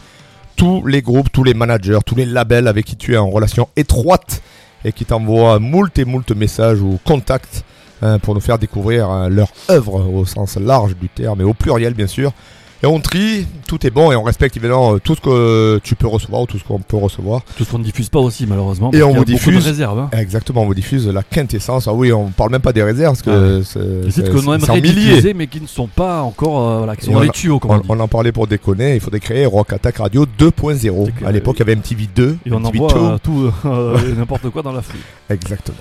[0.57, 3.71] tous les groupes, tous les managers, tous les labels avec qui tu es en relation
[3.77, 4.43] étroite
[4.85, 7.65] et qui t'envoient moult et moult messages ou contacts
[8.03, 11.55] hein, pour nous faire découvrir hein, leur œuvre au sens large du terme et au
[11.55, 12.33] pluriel bien sûr.
[12.83, 15.95] Et on trie, tout est bon et on respecte évidemment euh, tout ce que tu
[15.97, 17.43] peux recevoir ou tout ce qu'on peut recevoir.
[17.57, 18.91] Tout ce qu'on ne diffuse pas aussi, malheureusement.
[18.95, 19.65] Et on qu'il y a vous beaucoup diffuse.
[19.65, 19.99] de réserves.
[19.99, 20.09] hein.
[20.19, 21.87] Exactement, on vous diffuse la quintessence.
[21.89, 24.55] Ah oui, on parle même pas des réserves parce que c'est Des c'est- que en
[24.55, 26.59] aimerait diffuser, mais qui ne sont pas encore.
[26.71, 27.87] euh, voilà, qui sont Et dans on les tuyaux, comme on, on dit.
[27.91, 31.11] on en parlait pour déconner, il faudrait créer Rock Attack Radio 2.0.
[31.21, 32.97] que- À l'époque, il y avait MTV 2, Et on envoie 2.
[32.99, 35.01] euh, tout, euh, et n'importe quoi dans la foule.
[35.29, 35.77] Exactement.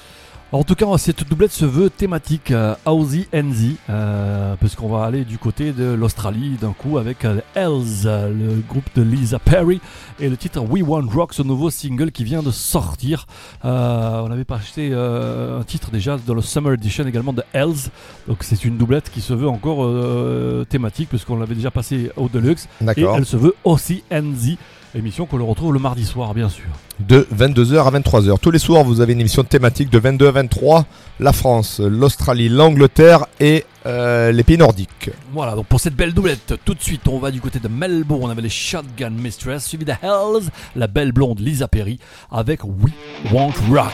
[0.51, 5.23] En tout cas, cette doublette se veut thématique euh, Aussie NZ, euh, puisqu'on va aller
[5.23, 9.80] du côté de l'Australie d'un coup avec euh, Hells, euh, le groupe de Lisa Perry,
[10.19, 13.27] et le titre We Want Rock, ce nouveau single qui vient de sortir.
[13.63, 17.43] Euh, on avait pas acheté euh, un titre déjà dans le Summer Edition également de
[17.53, 17.91] Hells,
[18.27, 22.27] donc c'est une doublette qui se veut encore euh, thématique, puisqu'on l'avait déjà passé au
[22.27, 22.67] Deluxe,
[22.97, 24.55] et elle se veut aussi NZ,
[24.95, 26.66] émission que l'on retrouve le mardi soir, bien sûr.
[26.99, 28.40] De 22h à 23h.
[28.40, 30.86] Tous les soirs, vous avez une émission thématique de 22 à 23.
[31.20, 35.11] La France, l'Australie, l'Angleterre et euh, les pays nordiques.
[35.32, 38.32] Voilà, donc pour cette belle doublette, tout de suite, on va du côté de Melbourne
[38.32, 41.99] avec les Shotgun Mistress, suivi de Hells, la belle blonde Lisa Perry,
[42.32, 42.94] avec We
[43.32, 43.94] Want Rock.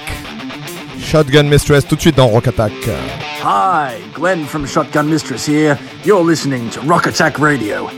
[1.00, 2.74] Shotgun Mistress tout de suite dans Rock Attack.
[3.44, 5.78] Hi, Glenn from Shotgun Mistress here.
[6.04, 7.90] You're listening to Rock Attack Radio.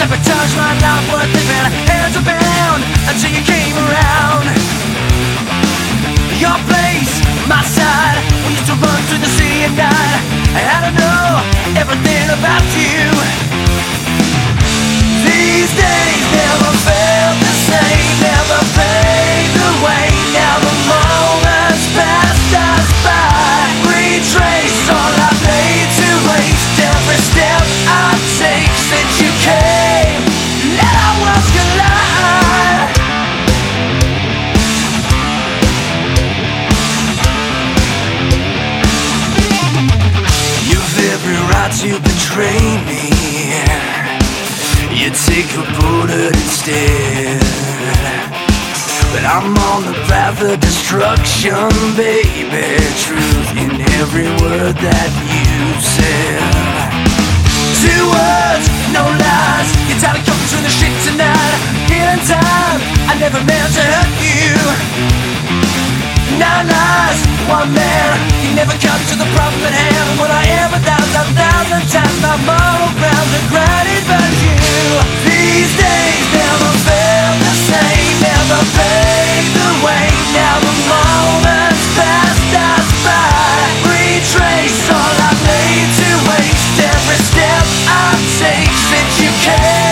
[0.00, 1.68] Sabotage my life worth living.
[1.84, 4.48] Hands are bound until you came around.
[6.40, 7.12] Your place,
[7.44, 8.16] my side.
[8.48, 9.32] We used to run through the
[9.68, 10.20] at night.
[10.56, 11.28] I don't know
[11.76, 13.12] everything about you.
[15.28, 20.08] These days never felt the same, never paved the way.
[20.32, 21.84] Now the moments
[22.56, 23.20] us by.
[45.42, 47.40] Take a instead.
[49.12, 52.76] But I'm on the path of destruction, baby.
[53.00, 56.44] Truth in every word that you said.
[57.80, 59.68] Two words, no lies.
[59.88, 61.58] You're tired of coming through the shit tonight.
[61.88, 65.19] In time, I never meant to hurt you.
[66.40, 67.20] Lies,
[67.52, 68.16] one man.
[68.40, 70.08] You never come to the problem at hand.
[70.16, 74.56] When I ever doubt a thousand times, my moral grounds are granted by you.
[75.28, 80.08] These days never felt the same, never paved the way.
[80.32, 83.60] Now the moments passed us by.
[83.84, 89.89] Retrace all I've made to waste every step I take since you came.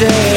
[0.00, 0.29] Day.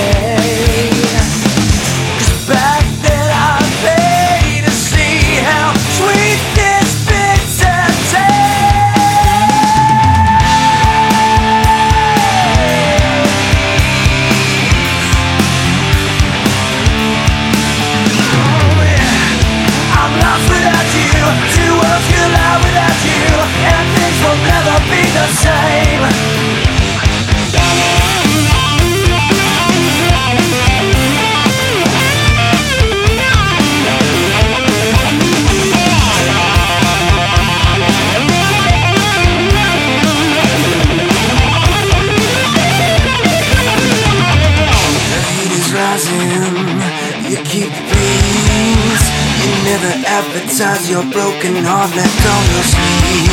[50.63, 53.27] Advertise your broken heart left on your sleeve.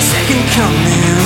[0.00, 1.20] Second coming.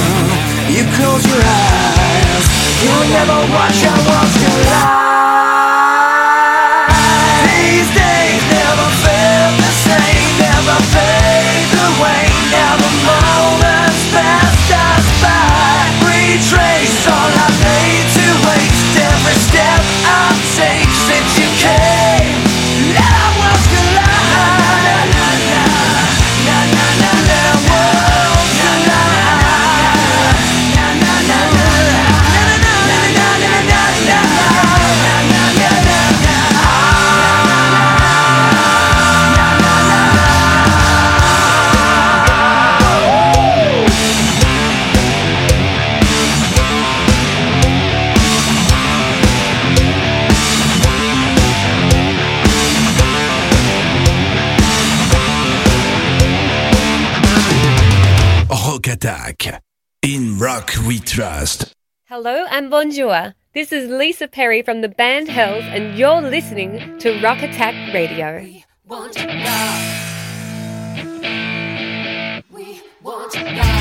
[0.74, 2.44] You close your eyes.
[2.82, 5.12] You'll never watch our worlds collide.
[7.47, 8.89] These days never
[9.62, 10.26] the same.
[10.43, 12.24] Never paved the way.
[12.51, 14.02] Now the moments
[14.74, 15.44] us by.
[61.14, 61.72] Trust.
[62.06, 63.34] Hello and bonjour.
[63.52, 68.44] This is Lisa Perry from the band Hells, and you're listening to Rock Attack Radio.
[68.84, 70.02] want love.
[72.50, 73.73] We want love.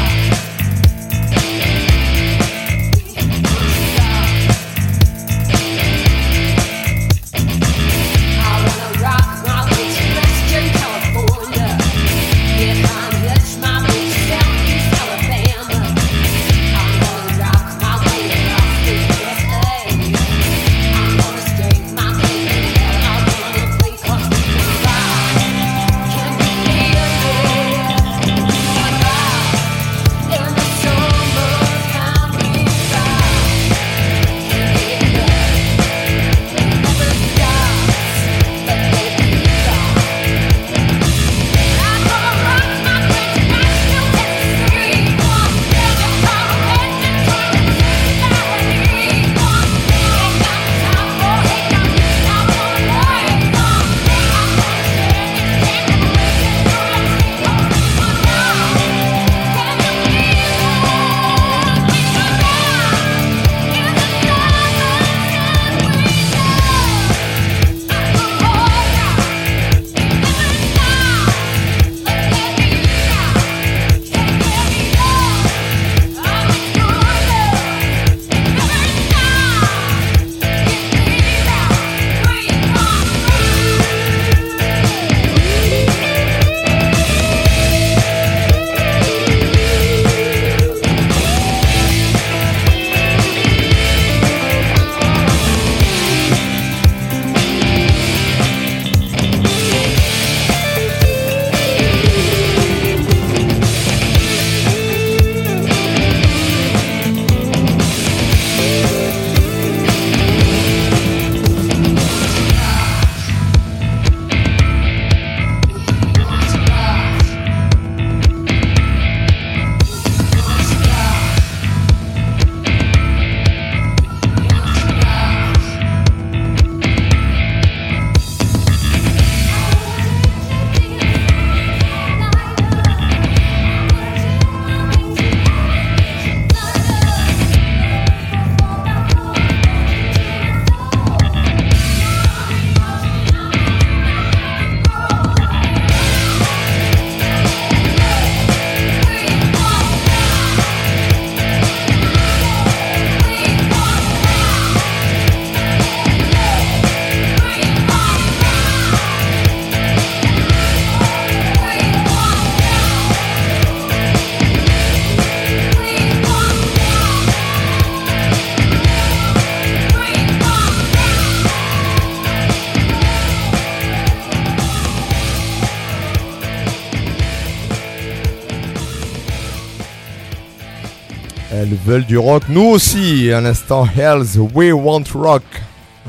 [181.94, 182.44] Veulent du rock.
[182.50, 185.44] Nous aussi, à l'instant, Hells We Want Rock.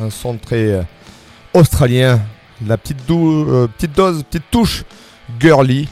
[0.02, 0.82] Un son très euh,
[1.52, 2.20] australien.
[2.66, 4.84] La petite, dou- euh, petite dose, petite touche
[5.38, 5.86] girly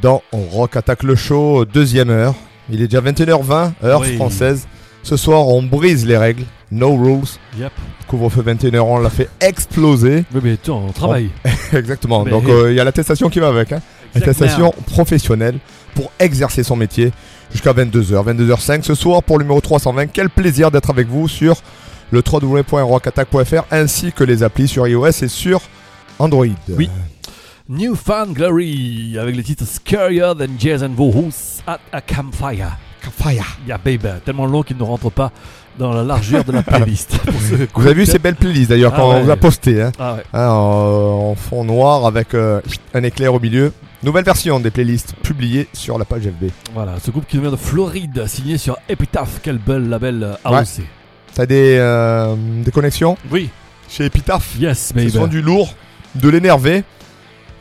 [0.00, 2.34] dans Rock Attack le Show, deuxième heure.
[2.70, 4.14] Il est déjà 21h20, heure Oui.
[4.14, 4.68] française.
[5.02, 6.44] Ce soir, on brise les règles.
[6.70, 7.24] No rules.
[7.58, 7.72] Yep.
[8.06, 10.24] Couvre-feu 21h, on l'a fait exploser.
[10.32, 11.30] Oui, mais on travaille.
[11.72, 12.22] Exactement.
[12.24, 13.72] Mais- Donc, euh, il y a l'attestation qui va avec.
[13.72, 13.80] Hein.
[14.14, 15.58] Attestation professionnelle
[15.96, 17.12] pour exercer son métier
[17.54, 18.24] jusqu'à 22h.
[18.36, 20.08] 22h05 ce soir pour le numéro 320.
[20.08, 21.56] Quel plaisir d'être avec vous sur
[22.10, 25.60] le www.rockattack.fr ainsi que les applis sur iOS et sur
[26.18, 26.46] Android.
[26.68, 26.90] Oui.
[27.68, 32.76] New Fan Glory avec le titre Scarier Than Jason Voorhoes at a Campfire.
[33.02, 33.58] Campfire.
[33.66, 34.08] Yeah, baby.
[34.24, 35.32] Tellement long qu'il ne rentre pas
[35.78, 37.18] dans la largeur de la playlist.
[37.74, 39.16] Vous avez vu ces belles playlists d'ailleurs Ah quand ouais.
[39.16, 39.80] on vous a posté.
[39.82, 40.22] Hein, Ah ouais.
[40.34, 42.60] Hein, en, en fond noir avec euh,
[42.92, 43.72] un éclair au milieu.
[44.04, 46.50] Nouvelle version des playlists publiées sur la page FB.
[46.74, 50.58] Voilà, ce groupe qui vient de Floride, signé sur Epitaph, quel bel label euh, Ouais.
[50.58, 50.82] AOC.
[51.34, 53.48] T'as des, euh, des connexions Oui.
[53.88, 55.10] Chez Epitaph Yes, Ce baby.
[55.10, 55.74] sont du lourd,
[56.16, 56.84] de l'énervé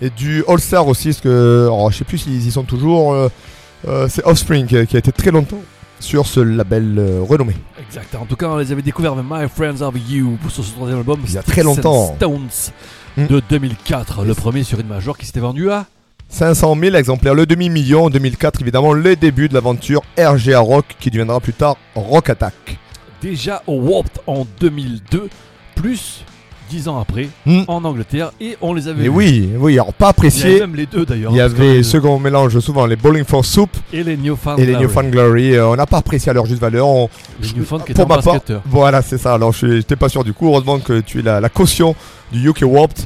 [0.02, 1.10] et du All-Star aussi.
[1.10, 3.14] Parce que, alors, je sais plus s'ils y sont toujours.
[3.14, 3.30] euh,
[3.88, 5.62] euh, c'est Offspring qui a, été très longtemps
[6.00, 7.54] sur ce label euh, renommé.
[7.88, 8.16] Exact.
[8.16, 11.00] En tout cas, on les avait découverts avec My Friends of You pour ce troisième
[11.00, 11.20] album.
[11.26, 12.16] Il y a très longtemps.
[12.16, 12.50] Stones
[13.16, 13.28] Hmm.
[13.28, 14.26] de 2004.
[14.26, 15.86] Le premier sur une major qui s'était vendu à
[16.38, 21.12] 500 000 exemplaires, le demi-million en 2004, évidemment, le début de l'aventure RGA Rock qui
[21.12, 22.54] deviendra plus tard Rock Attack.
[23.22, 25.30] déjà au Warped en 2002,
[25.76, 26.26] plus
[26.72, 27.62] dix ans après, Hmm.
[27.68, 29.10] en Angleterre, et on les avait vus.
[29.10, 30.50] oui, oui, alors pas Il y apprécié.
[30.50, 31.32] avait même les deux d'ailleurs.
[31.32, 34.66] Il y avait ceux qu'on mélange souvent, les Bowling for Soup Et les Newfound et
[34.66, 34.84] les Glory.
[34.86, 35.54] Newfound Glory.
[35.56, 36.88] Euh, on n'a pas apprécié à leur juste valeur.
[36.88, 37.10] On-
[37.42, 39.36] Les Newfound qui étaient pour ma part, voilà, c'est ça.
[39.36, 40.48] Alors, je n'étais pas sûr du coup.
[40.48, 41.96] Heureusement que tu es la, la caution
[42.32, 43.06] du UK Warped.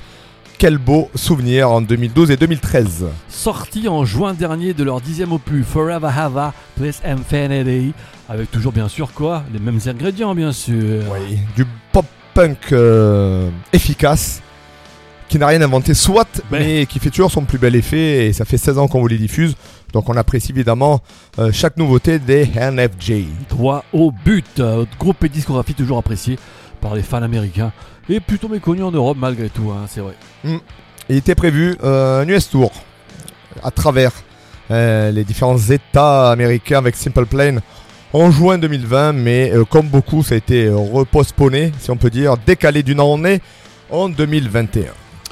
[0.57, 3.05] Quel beau souvenir en 2012 et 2013.
[3.29, 7.93] Sorti en juin dernier de leur dixième opus Forever Hava Place Infinity,
[8.27, 11.03] avec toujours bien sûr quoi Les mêmes ingrédients bien sûr.
[11.13, 14.41] Oui, du pop-punk euh, efficace
[15.29, 16.59] qui n'a rien inventé, soit, Ben.
[16.59, 18.27] mais qui fait toujours son plus bel effet.
[18.27, 19.55] Et ça fait 16 ans qu'on vous les diffuse.
[19.93, 21.01] Donc, on apprécie évidemment
[21.37, 23.25] euh, chaque nouveauté des NFJ.
[23.49, 24.59] Droit au but.
[24.59, 26.39] Euh, groupe et discographie toujours apprécié
[26.79, 27.71] par les fans américains
[28.09, 30.13] et plutôt méconnu en Europe malgré tout, hein, c'est vrai.
[31.09, 32.71] Il était prévu euh, un US Tour
[33.63, 34.11] à travers
[34.71, 37.57] euh, les différents États américains avec Simple Plan
[38.13, 42.35] en juin 2020, mais euh, comme beaucoup, ça a été repostponé, si on peut dire,
[42.45, 43.41] décalé d'une année
[43.89, 44.85] en 2021.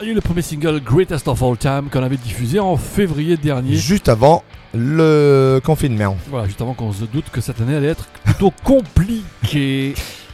[0.03, 3.75] Et le premier single Greatest of All Time qu'on avait diffusé en février dernier.
[3.75, 4.43] Juste avant
[4.73, 6.17] le confinement.
[6.29, 9.93] Voilà, juste avant qu'on se doute que cette année allait être plutôt compliquée.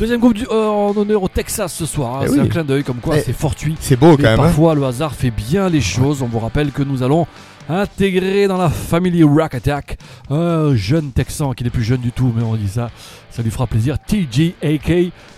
[0.00, 2.16] Deuxième groupe du, euh, en honneur au Texas ce soir.
[2.16, 2.20] hein.
[2.24, 2.40] Eh c'est oui.
[2.40, 3.76] un clin d'œil comme quoi Eh, c'est fortuit.
[3.80, 4.32] C'est beau quand même.
[4.40, 4.44] hein.
[4.44, 6.22] parfois le hasard fait bien les choses.
[6.22, 7.26] On vous rappelle que nous allons
[7.68, 9.98] intégrer dans la famille Rock Attack
[10.30, 12.90] un jeune Texan qui n'est plus jeune du tout, mais on dit ça,
[13.30, 13.96] ça lui fera plaisir.
[13.98, 14.90] TG AK,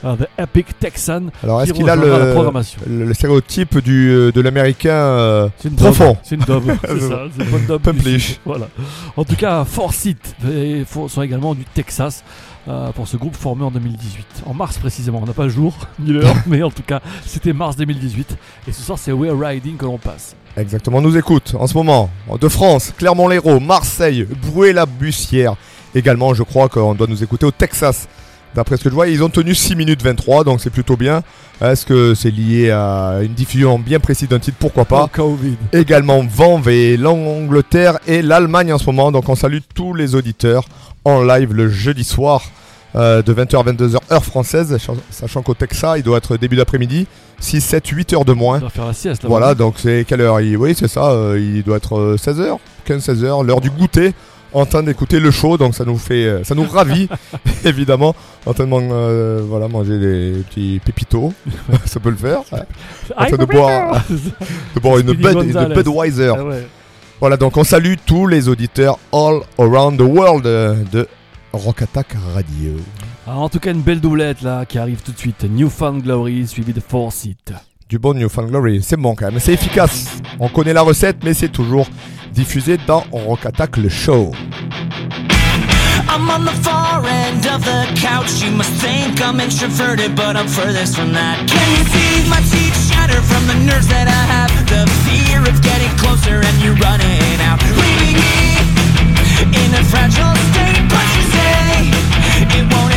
[0.05, 1.25] euh, The Epic Texan.
[1.43, 2.81] Alors, est-ce qui qu'il a le, programmation.
[2.89, 5.87] le, le stéréotype du, euh, de l'américain euh, C'est une daube.
[5.93, 6.17] profond?
[6.23, 6.73] C'est une daube.
[6.87, 7.23] c'est ça.
[7.37, 8.37] C'est une sud.
[8.47, 8.69] Voilà.
[9.17, 12.23] En tout cas, Four Seat et fo- sont également du Texas.
[12.69, 15.75] Euh, pour ce groupe formé en 2018, en mars précisément, on n'a pas le jour
[15.99, 18.37] ni l'heure, mais en tout cas c'était mars 2018
[18.69, 20.37] et ce soir c'est We're Riding que l'on passe.
[20.57, 22.11] Exactement, on nous écoute en ce moment
[22.41, 25.57] de France, Clermont-Lérault, Marseille, Brouet-la-Bussière.
[25.95, 28.09] Également, je crois qu'on doit nous écouter au Texas.
[28.55, 31.23] D'après ce que je vois, ils ont tenu 6 minutes 23, donc c'est plutôt bien.
[31.63, 34.57] Est-ce que c'est lié à une diffusion bien précise d'un titre?
[34.61, 35.09] Pourquoi pas?
[35.13, 35.57] Covid.
[35.73, 39.11] Également Vanves et l'Angleterre et l'Allemagne en ce moment.
[39.13, 40.65] Donc on salue tous les auditeurs
[41.05, 42.43] en live le jeudi soir
[42.95, 46.57] euh, de 20h à 22h heure française, sach- sachant qu'au Texas il doit être début
[46.57, 47.07] d'après-midi,
[47.41, 48.59] 6, 7, 8 heures de moins.
[48.59, 49.23] Va faire la sieste.
[49.23, 50.41] là, Voilà, donc c'est quelle heure?
[50.43, 50.57] Il...
[50.59, 54.13] Oui, c'est ça, euh, il doit être 16h, 15-16h, l'heure du goûter,
[54.55, 57.09] en train d'écouter le show, donc ça nous fait, euh, ça nous ravit,
[57.65, 58.15] évidemment,
[58.47, 61.33] en train de man- euh, voilà, manger des petits pépitos,
[61.87, 62.41] ça peut le faire,
[63.17, 64.03] en train de boire,
[64.75, 65.13] de boire une.
[65.13, 66.33] Budweiser.
[66.37, 66.67] Ah ouais.
[67.21, 71.07] Voilà, donc on salue tous les auditeurs all around the world euh, de
[71.53, 72.73] Rock Attack Radio.
[73.27, 75.45] Ah, en tout cas, une belle doublette là qui arrive tout de suite.
[75.49, 77.53] Newfound Glory suivi de Four Seat.
[77.89, 80.17] Du bon Newfound Glory, c'est bon quand même, c'est efficace.
[80.41, 81.87] On connaît la recette, mais c'est toujours
[82.33, 84.33] diffusé dans Rock Attack le show.
[86.09, 88.43] I'm on the far end of the couch.
[88.43, 91.39] You must think I'm introverted, but I'm furthest from that.
[91.49, 94.51] Can you see my teeth shatter from the nerves that I have?
[94.69, 97.61] The fear of getting closer and you running out.
[97.81, 98.61] Leaving me
[99.57, 101.89] in a fragile state, but you say
[102.59, 102.92] it won't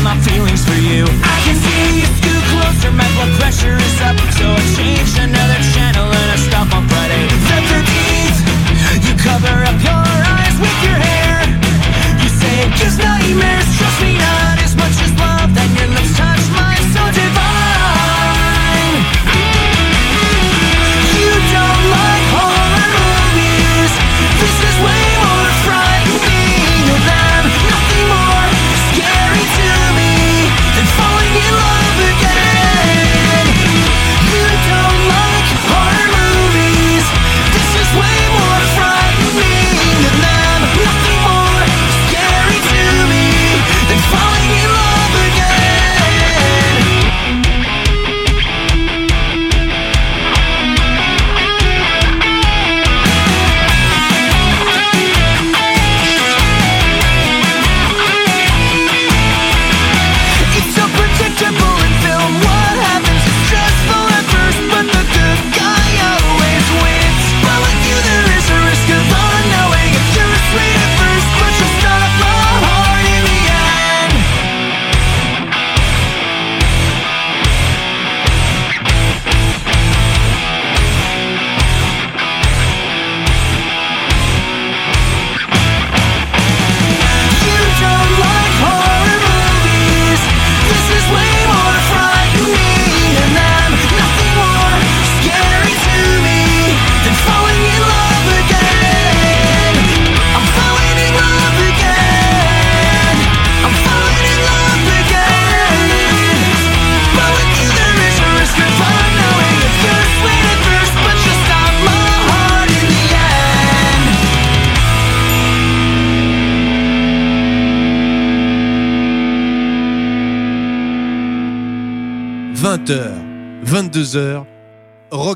[0.00, 1.04] hide my feelings for you.
[1.04, 5.60] I can see you scoot closer, my blood pressure is up So I change another
[5.74, 7.26] channel and I stop on Friday.
[7.28, 8.38] The 13th,
[9.04, 10.06] you cover up your
[10.36, 11.36] eyes with your hair.
[12.22, 13.89] You say it gives nightmares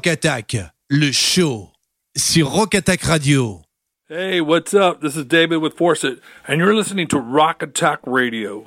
[0.05, 0.56] Rock Attack,
[0.90, 1.70] le show
[2.14, 3.62] sur Rock Attack Radio.
[4.06, 5.01] Hey, what's up?
[5.01, 8.66] This is David with Force and you're listening to Rock Attack Radio.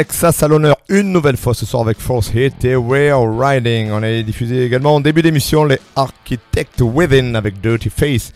[0.00, 3.90] Texas à l'honneur une nouvelle fois ce soir avec Force Hit et We're Riding.
[3.90, 8.32] On a diffusé également en début d'émission les Architect Within avec Dirty Face.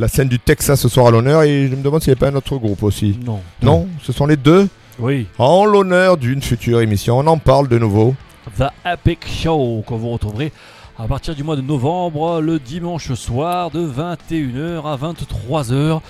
[0.00, 2.20] La scène du Texas ce soir à l'honneur et je me demande s'il n'y a
[2.20, 3.16] pas un autre groupe aussi.
[3.24, 3.38] Non.
[3.62, 4.66] Non, ce sont les deux
[4.98, 5.28] Oui.
[5.38, 8.16] En l'honneur d'une future émission, on en parle de nouveau.
[8.58, 10.50] The Epic Show que vous retrouverez
[10.98, 16.00] à partir du mois de novembre, le dimanche soir de 21h à 23h,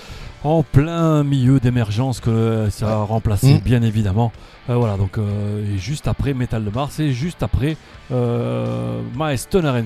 [0.45, 3.59] en plein milieu d'émergence que ça a remplacé Mm.
[3.61, 4.31] bien évidemment.
[4.69, 7.77] Euh, voilà, donc euh, et juste après Metal de Mars et juste après
[8.13, 9.01] euh,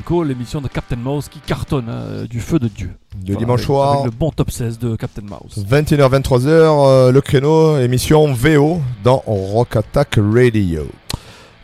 [0.05, 2.91] Co, l'émission de Captain Mouse qui cartonne hein, du feu de Dieu.
[3.27, 3.93] Le dimanche soir.
[3.93, 5.65] Avec le bon top 16 de Captain Mouse.
[5.69, 10.87] 21h, 23h, euh, le créneau, émission VO dans Rock Attack Radio.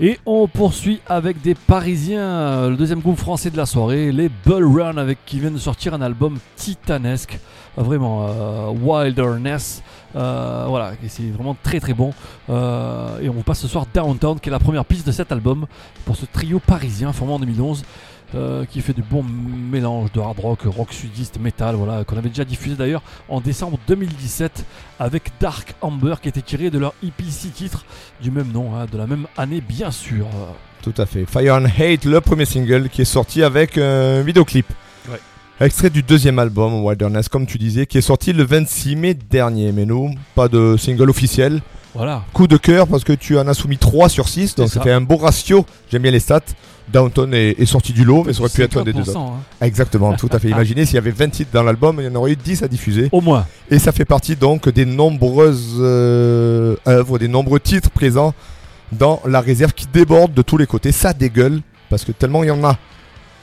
[0.00, 4.28] Et on poursuit avec des Parisiens, euh, le deuxième groupe français de la soirée, les
[4.44, 7.38] Bull Run, avec qui viennent de sortir un album titanesque,
[7.78, 9.84] euh, vraiment euh, Wilderness.
[10.16, 12.12] Euh, voilà, c'est vraiment très très bon.
[12.48, 15.66] Et on vous passe ce soir Downtown, qui est la première piste de cet album
[16.04, 17.84] pour ce trio parisien formé en 2011.
[18.34, 22.28] Euh, qui fait du bon mélange de hard rock, rock sudiste, metal, voilà, qu'on avait
[22.28, 24.64] déjà diffusé d'ailleurs en décembre 2017
[24.98, 27.84] avec Dark Amber qui était tiré de leur EPC titre
[28.20, 30.26] du même nom, hein, de la même année bien sûr.
[30.82, 31.24] Tout à fait.
[31.26, 34.66] Fire and Hate, le premier single qui est sorti avec un vidéoclip.
[35.08, 35.20] Ouais.
[35.60, 39.70] Extrait du deuxième album, Wilderness, comme tu disais, qui est sorti le 26 mai dernier.
[39.72, 41.62] Mais nous, pas de single officiel.
[41.94, 42.24] Voilà.
[42.32, 44.90] Coup de cœur parce que tu en as soumis 3 sur 6, donc ça fait
[44.90, 45.64] un beau ratio.
[45.92, 46.40] J'aime bien les stats.
[46.92, 49.08] Downton est, est sorti du lot, mais ça aurait pu être un des deux 50%,
[49.10, 49.18] autres.
[49.20, 49.32] hein.
[49.60, 50.48] Exactement, tout à fait.
[50.50, 52.68] Imaginez s'il y avait 20 titres dans l'album, il y en aurait eu 10 à
[52.68, 53.08] diffuser.
[53.12, 53.46] Au moins.
[53.70, 58.34] Et ça fait partie donc des nombreuses euh, œuvres, des nombreux titres présents
[58.92, 60.90] dans la réserve qui déborde de tous les côtés.
[60.92, 61.60] Ça dégueule,
[61.90, 62.76] parce que tellement il y en a.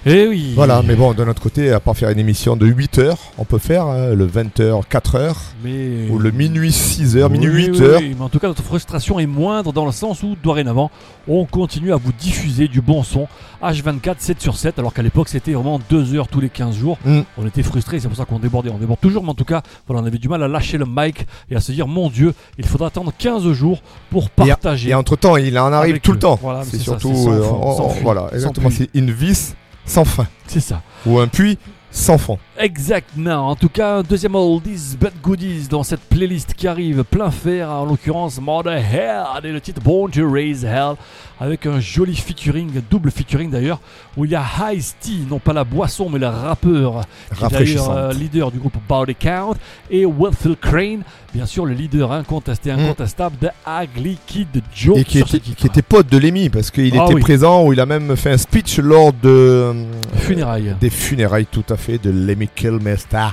[0.03, 0.53] Eh oui.
[0.55, 3.45] Voilà, mais bon, de notre côté, à part faire une émission de 8 heures, on
[3.45, 6.07] peut faire hein, le 20h, 4 heures, Mais...
[6.09, 7.99] ou le minuit 6 heures, minuit Oui, 8 oui, heures.
[8.01, 10.89] oui, mais en tout cas, notre frustration est moindre dans le sens où, dorénavant,
[11.27, 13.27] on continue à vous diffuser du bon son
[13.61, 16.97] H24, 7 sur 7, alors qu'à l'époque, c'était vraiment 2 heures tous les 15 jours.
[17.05, 17.19] Mm.
[17.37, 18.71] On était frustrés, c'est pour ça qu'on débordait.
[18.71, 20.85] On déborde toujours, mais en tout cas, voilà, on avait du mal à lâcher le
[20.87, 24.89] mic et à se dire, mon Dieu, il faudra attendre 15 jours pour Et, partager.
[24.89, 26.13] et entre temps, il en arrive tout eux.
[26.15, 26.39] le temps.
[26.41, 29.53] Voilà, c'est ça, surtout, sans sans voilà, exactement, c'est une vis
[29.85, 30.81] sans fin, C'est ça.
[31.05, 31.57] ou un puits
[31.91, 32.39] sans fond.
[32.61, 33.49] Exactement.
[33.49, 37.85] En tout cas, deuxième Oldies But Goodies dans cette playlist qui arrive plein fer, en
[37.85, 40.95] l'occurrence Mother Hell et le titre Born to Raise Hell
[41.39, 43.79] avec un joli featuring, double featuring d'ailleurs,
[44.15, 44.43] où il y a
[44.73, 47.01] Ice T, non pas la boisson mais le rappeur,
[47.35, 49.55] qui est d'ailleurs euh, leader du groupe Body Count,
[49.89, 51.01] et Wilfield Crane,
[51.33, 55.55] bien sûr le leader incontesté, incontestable de Ugly Kid Joe et qui était, titre.
[55.57, 57.21] qui était pote de Lemmy parce qu'il Ah était oui.
[57.21, 59.73] présent où il a même fait un speech lors de euh,
[60.17, 60.75] Funérailles.
[60.79, 63.29] des funérailles tout à fait de Lemmy Kilmister.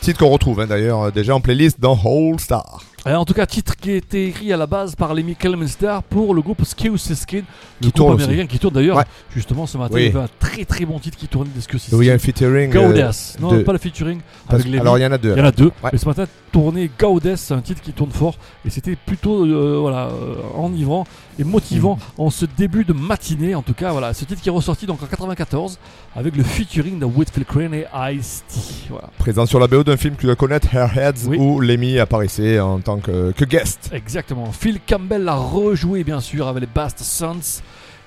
[0.00, 2.82] Titre qu'on retrouve hein, d'ailleurs euh, déjà en playlist dans Whole Star.
[3.08, 5.98] Euh, en tout cas, titre qui a été écrit à la base par Lemmy Kilmister
[6.10, 7.44] pour le groupe Skew Skin, le Qui
[7.80, 8.24] groupe tourne aussi.
[8.24, 8.98] américain qui tourne d'ailleurs.
[8.98, 9.04] Ouais.
[9.34, 10.02] Justement, ce matin, Oui.
[10.02, 12.10] il y avait un très très bon titre qui tournait de Skew Où il y
[12.10, 12.70] a un featuring.
[12.76, 13.36] euh, Goddess.
[13.40, 14.20] non, de- pas le featuring.
[14.48, 15.70] Avec alors, il y en a deux, Il y en a deux.
[15.82, 15.90] Ouais.
[15.92, 16.90] Mais ce matin, tourné
[17.36, 18.34] c'est un titre qui tourne fort.
[18.66, 20.10] Et c'était plutôt euh, voilà,
[20.56, 21.04] enivrant
[21.38, 22.24] et motivant Mhm.
[22.26, 23.54] en ce début de matinée.
[23.54, 25.78] En tout cas, voilà, ce titre qui est ressorti donc en 94
[26.14, 28.88] avec le featuring de Whitfield Crane et Ice-T.
[28.90, 29.08] Voilà.
[29.18, 31.38] Présent sur la BO d'un film que tu dois connaître, Hairheads, Oui.
[31.38, 33.90] où Lemmy apparaissait en tant que, que guest.
[33.92, 34.52] Exactement.
[34.52, 37.62] Phil Campbell l'a rejoué bien sûr avec les Bast Sons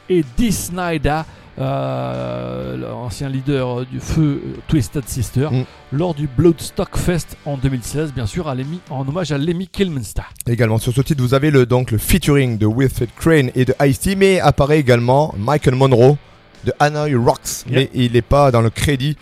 [0.10, 1.22] et Dee Snyder,
[1.60, 5.64] euh, l'ancien leader du feu euh, Twisted Sister, Mm.
[5.94, 10.24] lors du Bloodstock Fest en 2016, bien sûr, à Lemmy- en hommage à Lemmy Kilminster.
[10.48, 13.74] Également sur ce titre, vous avez le, donc le featuring de Wilfred Crane et de
[13.86, 16.18] Ice-T, mais apparaît également Michael Monroe
[16.66, 17.66] de Hanoi Rocks.
[17.68, 17.76] Yep.
[17.76, 19.18] Mais il n'est pas dans le crédit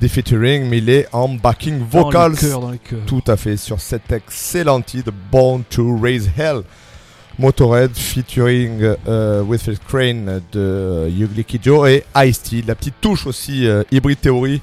[0.00, 2.36] des featuring, mais il est en backing Dans les vocals.
[2.36, 3.00] chœurs, dans les chœurs.
[3.06, 6.62] Tout à fait, sur cet excellent titre, Born to Raise Hell.
[7.38, 12.62] Motorhead featuring euh, Wilfred Crane de Ugly Kid Joe et Ice-T.
[12.66, 14.60] La petite touche aussi, euh, Hybrid Theory.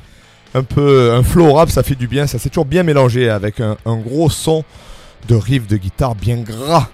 [0.53, 3.59] Un peu un flow rap, ça fait du bien, ça s'est toujours bien mélangé avec
[3.59, 4.63] un, un gros son
[5.27, 6.89] de riff de guitare bien gras.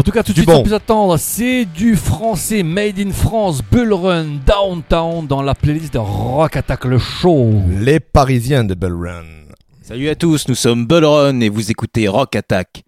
[0.00, 0.54] En tout cas, tout de suite, bon.
[0.54, 5.92] sans plus attendre, c'est du français Made in France, Bull Run Downtown dans la playlist
[5.92, 7.52] de Rock Attack le show.
[7.78, 9.26] Les Parisiens de Bell Run.
[9.82, 12.82] Salut à tous, nous sommes Bullrun et vous écoutez Rock Attack.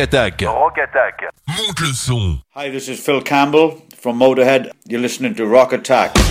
[0.00, 1.24] Rock Attack.
[1.46, 2.40] Monte le son.
[2.54, 4.70] Hi, this is Phil Campbell from Motorhead.
[4.86, 6.29] You're listening to Rock Attack.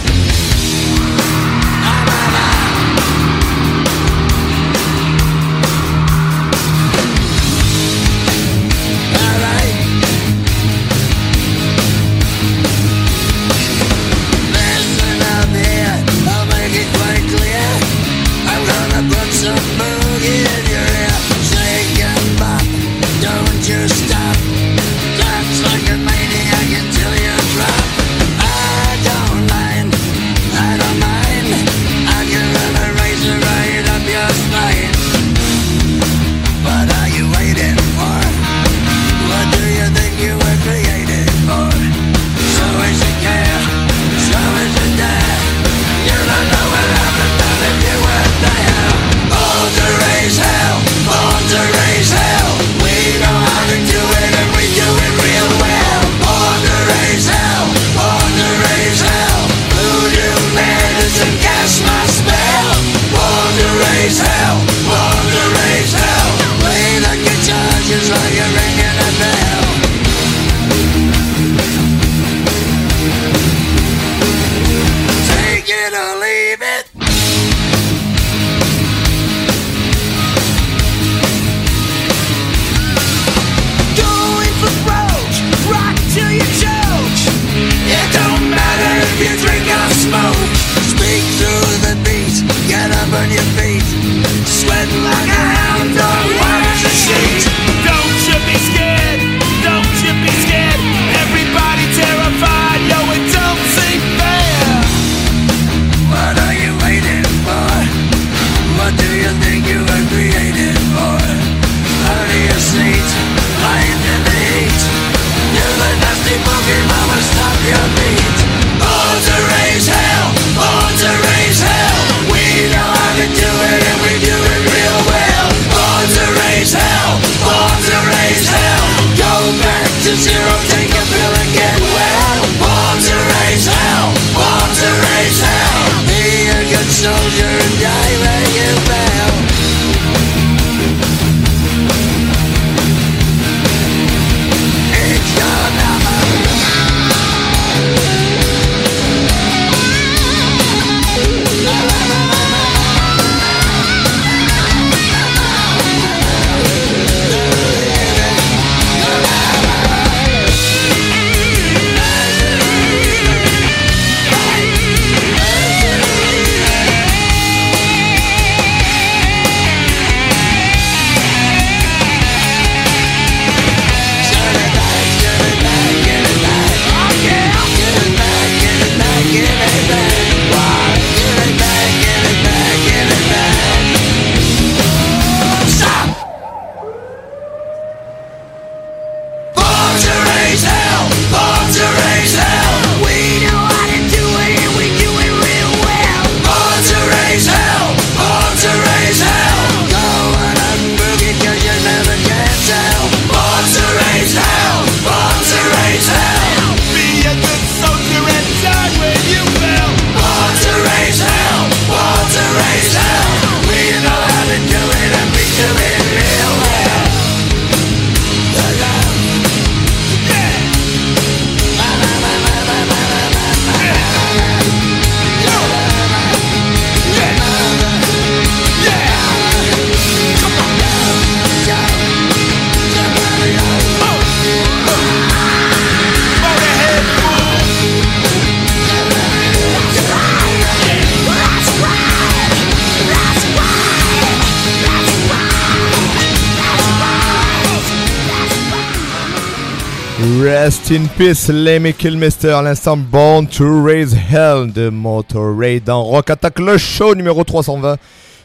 [250.92, 256.80] In Peace, Lemmy Kilmister, l'instant Born to Raise Hell de Motorade dans Rock Attack, le
[256.80, 257.98] show numéro 320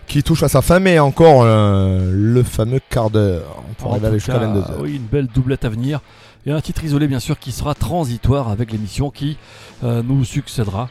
[0.07, 3.63] qui touche à sa fin, mais encore euh, le fameux quart d'heure.
[3.79, 4.75] Pour arriver jusqu'à 22h.
[4.81, 6.03] Oui, une belle doublette à venir.
[6.45, 9.39] Et un titre isolé bien sûr qui sera transitoire avec l'émission qui
[9.83, 10.91] euh, nous succédera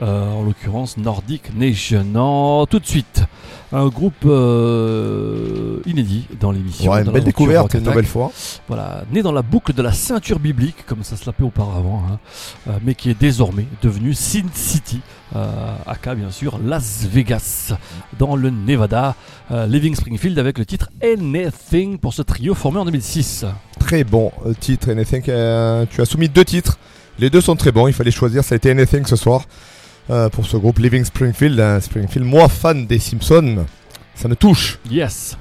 [0.00, 2.04] euh, en l'occurrence Nordic Nation.
[2.04, 3.24] Non, tout de suite,
[3.72, 6.92] un groupe euh, inédit dans l'émission.
[6.92, 8.30] Ouais, une belle découverte, une nouvelle fois.
[8.68, 12.18] Voilà, né dans la boucle de la ceinture biblique, comme ça se l'appelait auparavant, hein,
[12.68, 15.00] euh, mais qui est désormais devenu Sin City,
[15.36, 17.72] euh, aka bien sûr Las Vegas,
[18.18, 19.14] dans le Nevada,
[19.50, 23.46] euh, Living Springfield avec le titre Anything pour ce trio formé en 2006.
[23.78, 25.22] Très bon titre, Anything.
[25.22, 26.78] tu as soumis deux titres.
[27.18, 27.88] Les deux sont très bons.
[27.88, 28.42] Il fallait choisir.
[28.42, 29.42] Ça a été Anything ce soir
[30.10, 31.58] euh, pour ce groupe Living Springfield.
[31.60, 33.64] hein, Springfield, moi fan des Simpsons,
[34.14, 34.78] ça me touche.
[34.90, 35.36] Yes.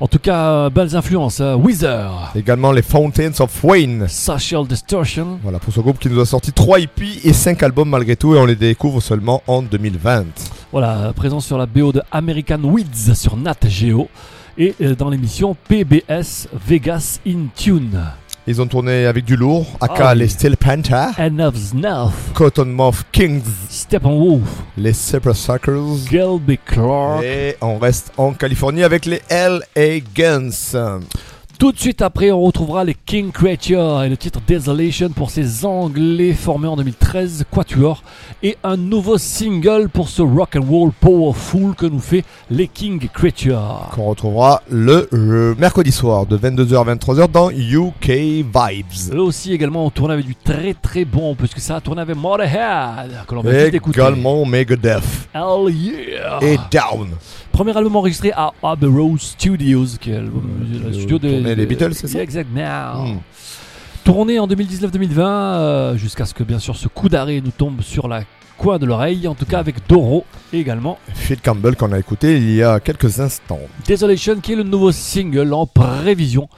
[0.00, 1.40] En tout cas, euh, belles influences.
[1.40, 4.08] euh, Weezer, Également les Fountains of Wayne.
[4.08, 7.90] Social Distortion, Voilà pour ce groupe qui nous a sorti 3 EP et 5 albums
[7.90, 10.24] malgré tout et on les découvre seulement en 2020.
[10.72, 14.08] voilà, présent sur la BO de American Weeds sur Nat Geo
[14.56, 18.00] et euh, dans l'émission PBS Vegas in Tune.
[18.50, 21.10] Ils ont tourné avec du lourd, aka Ah les Steel Panther,
[22.34, 24.42] Cottonmouth Kings, Steppenwolf,
[24.76, 26.08] les Super Suckers.
[26.10, 27.22] Gilby Clark.
[27.22, 30.98] Et on reste en Californie avec les LA Guns.
[31.60, 35.66] Tout de suite après, on retrouvera les King Creature et le titre Desolation pour ces
[35.66, 38.02] Anglais formés en 2013, Quatuor,
[38.42, 43.06] et un nouveau single pour ce rock and roll powerful que nous fait les King
[43.12, 43.90] Creature.
[43.94, 49.12] Qu'on retrouvera le euh, mercredi soir de 22h à 23h dans UK Vibes.
[49.12, 52.16] Eux aussi également ont tourné avec du très très bon, puisque ça a tourné avec
[52.16, 54.00] Motorhead, que l'on va écouter.
[54.00, 57.10] Également Megadeth Hell yeah et Down.
[57.52, 60.30] Premier album enregistré à Abbey Road Studios, qui est le,
[60.84, 63.04] le studio des les Beatles, c'est ça Exactement.
[63.04, 63.18] Hmm.
[64.04, 68.08] Tourné en 2019-2020, euh, jusqu'à ce que bien sûr ce coup d'arrêt nous tombe sur
[68.08, 68.22] la
[68.56, 70.98] coin de l'oreille, en tout cas avec Doro également.
[71.14, 73.60] Phil Campbell qu'on a écouté il y a quelques instants.
[73.86, 76.48] Desolation qui est le nouveau single en prévision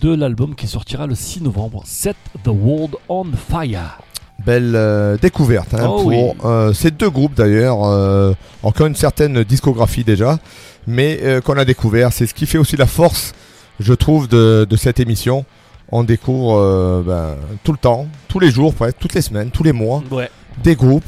[0.00, 3.98] de l'album qui sortira le 6 novembre, Set the World on Fire.
[4.44, 6.16] Belle euh, découverte hein, Oh pour oui.
[6.44, 10.38] euh, ces deux groupes d'ailleurs, euh, encore une certaine discographie déjà,
[10.86, 12.12] mais euh, qu'on a découvert.
[12.12, 13.32] C'est ce qui fait aussi la force,
[13.80, 15.44] je trouve, de, de cette émission.
[15.92, 19.72] On découvre ben, tout le temps, tous les jours, presque, toutes les semaines, tous les
[19.72, 20.28] mois, Ouais.
[20.62, 21.04] des groupes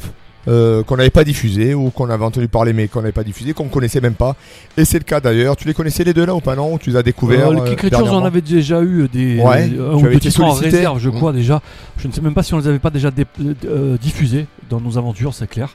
[0.47, 3.53] euh, qu'on n'avait pas diffusés ou qu'on avait entendu parler mais qu'on n'avait pas diffusés,
[3.53, 4.35] qu'on ne connaissait même pas.
[4.77, 5.55] Et c'est le cas d'ailleurs.
[5.55, 6.77] Tu les connaissais les deux là ou pas non?
[6.77, 10.05] Tu les as découverts Euh, euh, on dernièrement avait déjà eu des Ouais, euh, ou
[10.05, 11.13] avais en réserve, je Mm.
[11.13, 11.61] crois déjà.
[11.97, 13.25] Je ne sais même pas si on les avait pas déjà dé-
[13.65, 15.69] euh, diffusés dans nos aventures, c'est clair.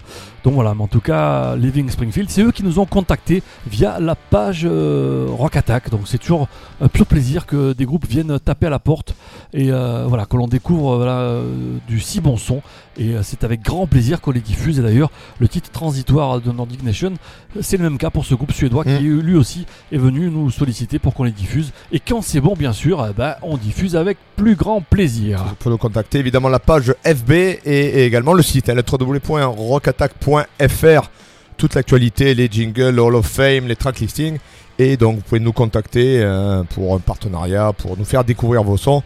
[0.44, 3.98] Donc voilà, mais en tout cas, Living Springfield, c'est eux qui nous ont contactés via
[4.00, 5.90] la page euh, Rock Attack.
[5.90, 6.48] Donc c'est toujours
[6.80, 9.14] un pur plaisir que des groupes viennent taper à la porte
[9.54, 11.42] et euh, voilà que l'on découvre euh, voilà, euh,
[11.88, 12.60] du si bon son.
[12.98, 14.78] Et euh, c'est avec grand plaisir qu'on les diffuse.
[14.78, 17.12] Et d'ailleurs, le titre transitoire de Nordic Nation,
[17.56, 20.50] euh, c'est le même cas pour ce groupe suédois qui lui aussi est venu nous
[20.50, 21.72] solliciter pour qu'on les diffuse.
[21.90, 25.44] Et quand c'est bon, bien sûr, eh ben, on diffuse avec plus grand plaisir.
[25.58, 31.10] Pour nous contacter, évidemment, la page FB et, et également le site, hein, www.rockattack.fr.
[31.56, 34.38] Toute l'actualité, les jingles, Hall of Fame, les track listings.
[34.78, 38.76] Et donc, vous pouvez nous contacter euh, pour un partenariat, pour nous faire découvrir vos
[38.76, 39.02] sons.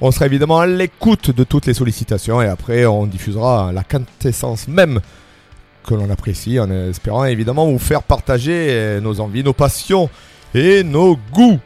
[0.00, 4.68] On sera évidemment à l'écoute de toutes les sollicitations et après, on diffusera la quintessence
[4.68, 5.00] même
[5.86, 10.10] que l'on apprécie en espérant évidemment vous faire partager euh, nos envies, nos passions
[10.54, 11.58] et nos goûts.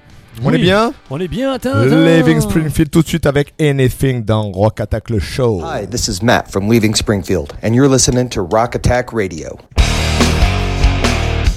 [0.45, 0.93] On Oui, est bien?
[1.11, 1.87] On est bien, Tintin.
[2.05, 5.61] Living Springfield tout de suite avec Anything dans Rock Attack le show.
[5.65, 9.59] Hi, this is Matt from Leaving Springfield, and you're listening to Rock Attack Radio.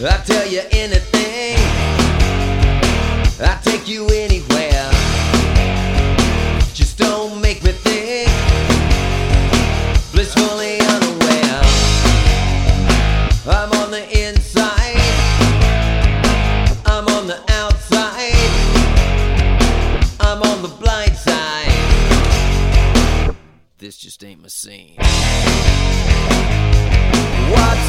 [0.01, 1.57] I tell you anything,
[3.39, 4.32] I take you anywhere.
[24.03, 24.95] Just ain't my scene.
[24.97, 25.07] What's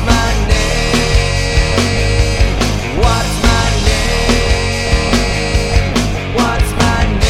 [0.06, 2.54] my name?
[3.02, 5.90] What's my name?
[6.36, 7.26] What's my name?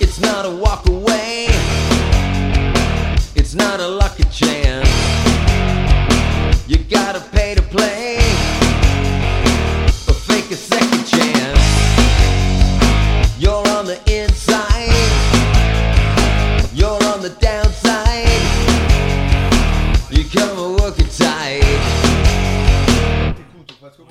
[0.00, 1.46] It's not a walk away.
[3.36, 4.90] It's not a lucky chance.
[6.66, 7.99] You gotta pay to play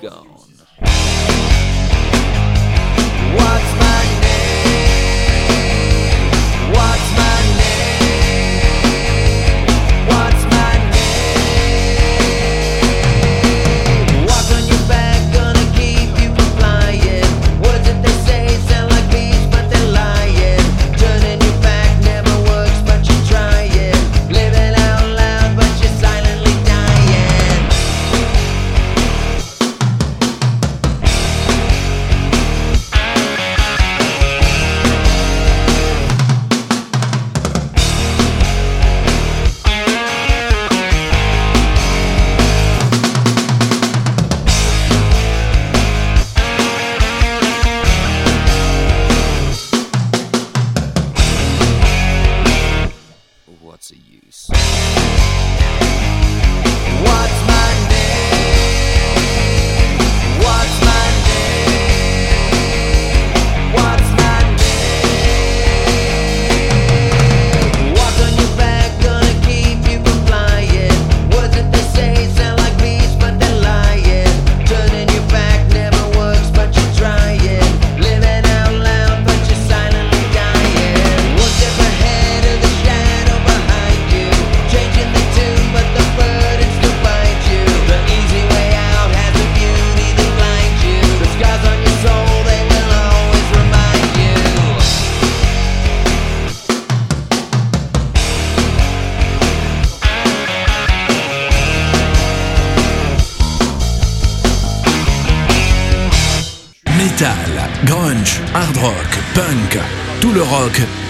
[0.00, 0.39] go.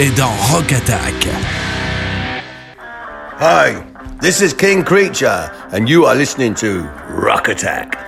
[0.00, 1.28] Est dans Rock Attack.
[3.38, 3.84] Hi,
[4.22, 7.99] this is King Creature, and you are listening to Rock Attack.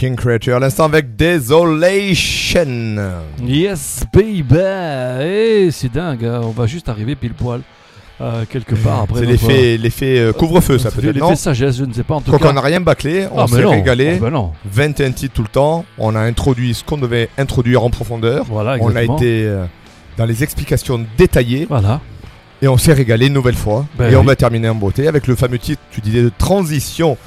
[0.00, 2.96] King Creature, à l'instant avec Desolation.
[3.44, 4.42] Yes, baby
[5.20, 7.60] Eh, C'est dingue, hein, on va juste arriver pile poil.
[8.22, 9.20] euh, quelque part après.
[9.20, 12.14] C'est l'effet l'effet, euh, couvre-feu, ça peut-être, L'effet sagesse, je ne sais pas.
[12.14, 14.14] En tout Quoi cas, qu'on n'a rien bâclé, on Ah, s'est régalé.
[14.16, 14.52] Ah, ben non.
[14.72, 15.84] 21 titres tout le temps.
[15.98, 18.46] On a introduit ce qu'on devait introduire en profondeur.
[18.48, 19.66] Voilà, on a été euh,
[20.16, 21.66] dans les explications détaillées.
[21.68, 22.00] Voilà.
[22.62, 23.84] Et on s'est régalé une nouvelle fois.
[23.98, 27.18] Ben et on va terminer en beauté avec le fameux titre, tu disais, de transition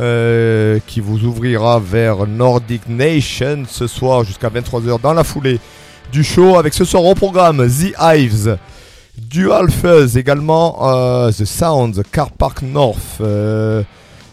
[0.00, 5.58] euh, qui vous ouvrira vers Nordic Nation ce soir jusqu'à 23h dans la foulée
[6.12, 6.56] du show.
[6.58, 8.58] Avec ce soir au programme The Hives,
[9.18, 12.98] Dual Fuzz également, euh, The Sounds, Car Park North.
[13.20, 13.82] euh,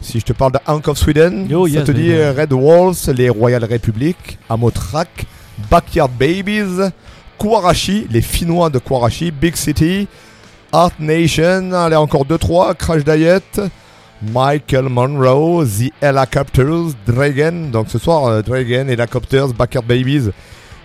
[0.01, 2.95] si je te parle de Hank of Sweden, Oh, ça yes, te dit Red Walls,
[3.15, 4.17] les Royal Republic,
[4.49, 5.25] Amotrak,
[5.71, 6.89] Backyard Babies,
[7.37, 10.09] Kwarashi, les Finnois de Kwarashi, Big City,
[10.73, 13.61] Art Nation, allez encore 2-3, Crash Diet,
[14.31, 17.69] Michael Monroe, The Helicopters, Dragon.
[17.71, 20.29] Donc ce soir, euh, Dragon, Helicopters, Backyard Babies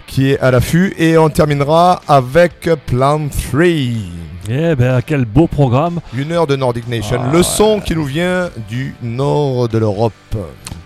[0.08, 0.94] qui est à l'affût.
[0.98, 3.62] Et on terminera avec Plan 3.
[4.50, 6.00] Eh ben, quel beau programme.
[6.16, 7.20] Une heure de Nordic Nation.
[7.22, 10.12] Ah, le son qui nous vient du nord de l'Europe.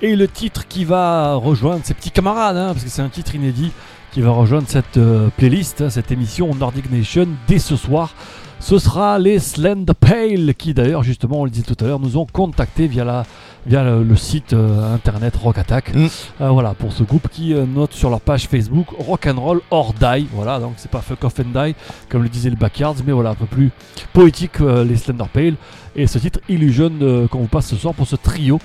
[0.02, 3.36] Et le titre qui va rejoindre ses petits camarades, hein, parce que c'est un titre
[3.36, 3.70] inédit
[4.10, 8.14] qui va rejoindre cette euh, playlist, hein, cette émission Nordic Nation dès ce soir.
[8.62, 12.16] Ce sera les Slender Pale qui d'ailleurs justement on le disait tout à l'heure nous
[12.16, 13.26] ont contacté via la
[13.66, 15.94] via le, le site euh, internet Rock Attack.
[15.94, 16.06] Mm.
[16.40, 19.60] Euh, voilà pour ce groupe qui euh, note sur leur page Facebook Rock and Roll
[19.70, 20.26] or Die.
[20.32, 21.74] Voilà donc c'est pas Fuck Off and Die
[22.08, 23.70] comme le disait le Backyards mais voilà un peu plus
[24.12, 25.54] poétique les Slender Pale
[25.94, 26.90] et ce titre Illusion
[27.30, 28.58] qu'on vous passe ce soir pour ce trio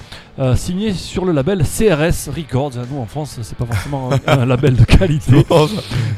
[0.56, 2.74] signé sur le label CRS Records.
[2.92, 5.46] Nous en France c'est pas forcément un, un label de qualité.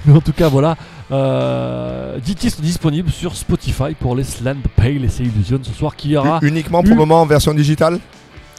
[0.05, 0.75] Mais en tout cas, voilà.
[1.11, 5.95] Euh, 10 titres disponibles sur Spotify pour les Slend Pale et ses Illusions ce soir
[5.95, 6.39] qui aura.
[6.43, 7.99] Uniquement pour le moment en version digitale?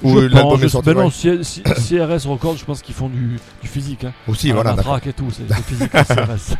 [0.02, 1.10] Ou l'album est sorti ben non, ouais.
[1.10, 4.04] C- C- CRS Records, je pense qu'ils font du, du physique.
[4.04, 4.12] Hein.
[4.28, 6.56] Aussi, Ah, voilà, la et tout, c'est physique, le CRS.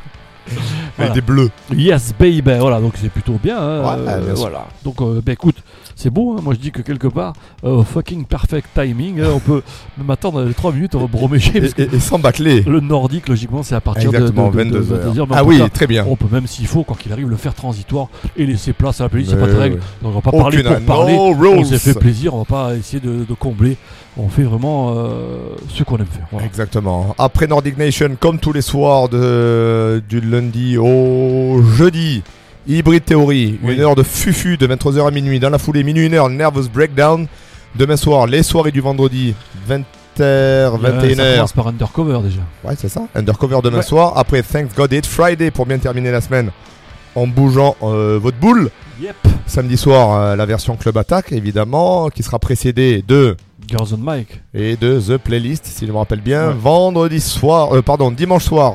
[0.99, 1.51] Avec des bleus.
[1.73, 2.43] Yes, baby.
[2.59, 3.59] Voilà, donc c'est plutôt bien.
[3.59, 4.67] hein, Ouais, euh, bien voilà.
[4.83, 5.57] Donc, euh, ben écoute,
[6.01, 6.35] c'est beau.
[6.37, 9.21] hein, moi, je dis que quelque part, euh, fucking perfect timing.
[9.21, 9.63] hein, on peut
[9.99, 11.63] même attendre les 3 minutes, on bromécher.
[11.79, 12.63] Et, et sans bâcler.
[12.63, 15.01] le nordique, logiquement, c'est à partir Exactement, de, de, de- de 22 heures.
[15.07, 16.05] 22 mais Ah en tout oui, cas, très bien.
[16.09, 19.05] On peut même s'il faut, quoi qu'il arrive, le faire transitoire et laisser place à
[19.05, 19.77] la playlist, c'est pas de règle.
[20.03, 21.17] Donc on va pas Aucune parler pour parler.
[21.17, 23.77] No on s'est fait plaisir, on va pas essayer de, de combler.
[24.17, 26.27] On fait vraiment euh, ce qu'on aime faire.
[26.33, 26.47] Voilà.
[26.47, 27.15] Exactement.
[27.19, 32.23] Après Nordic Nation, comme tous les soirs de, du lundi au jeudi,
[32.71, 33.75] Hybrid Theory, Oui.
[33.75, 35.41] une heure de fufu de 23h à minuit.
[35.41, 37.27] Dans la foulée, minuit, une heure, Nervous Breakdown.
[37.75, 39.35] Demain soir, les soirées du vendredi,
[39.69, 39.85] 20h,
[40.21, 41.35] Euh, ça 21h.
[41.37, 42.41] commence par Undercover déjà.
[42.65, 43.03] Ouais, c'est ça.
[43.15, 43.83] Undercover demain Ouais.
[43.83, 44.13] soir.
[44.17, 46.51] Après, Thanks God It's Friday pour bien terminer la semaine
[47.15, 48.71] en bougeant euh, votre boule.
[49.01, 49.17] Yep.
[49.47, 53.37] Samedi soir, euh, la version Club Attack, évidemment, qui sera précédée de
[53.69, 54.43] Girls on Mike.
[54.55, 56.49] et de The Playlist, si je me rappelle bien.
[56.49, 56.55] Ouais.
[56.61, 58.75] Vendredi soir, euh, pardon, dimanche soir.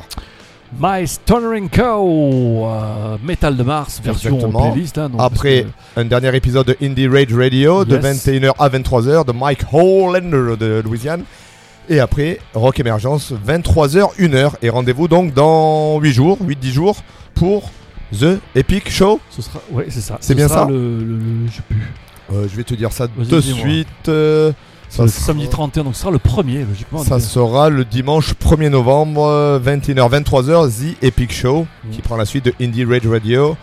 [0.78, 2.66] My Stuttering Co.
[2.66, 4.72] euh, Metal de Mars, version Exactement.
[4.72, 4.98] playlist.
[4.98, 5.66] hein, donc, Après,
[5.96, 8.26] un dernier épisode de Indie Rage Radio de Yes.
[8.26, 11.22] 21h à 23h de Mike Hollander de Louisiane.
[11.88, 14.52] Et après, Rock Emergence, 23h, 1h.
[14.62, 16.96] Et rendez-vous donc dans 8 jours, 8-10 jours
[17.34, 17.70] pour
[18.12, 19.20] The Epic Show.
[19.30, 20.18] ce sera, ouais, c'est ça.
[20.20, 21.82] C'est Ce bien sera ça le, le- le- je sais plus.
[22.32, 23.86] Euh, je vais te dire ça de suite.
[24.08, 24.50] euh,
[24.96, 27.02] ça le sera- samedi 31, donc ce sera le premier, logiquement.
[27.04, 31.90] Ça sera le dimanche 1er novembre, euh, 21h, 23h, The Epic Show, Mm.
[31.90, 33.56] qui prend la suite de Indie Rage Radio.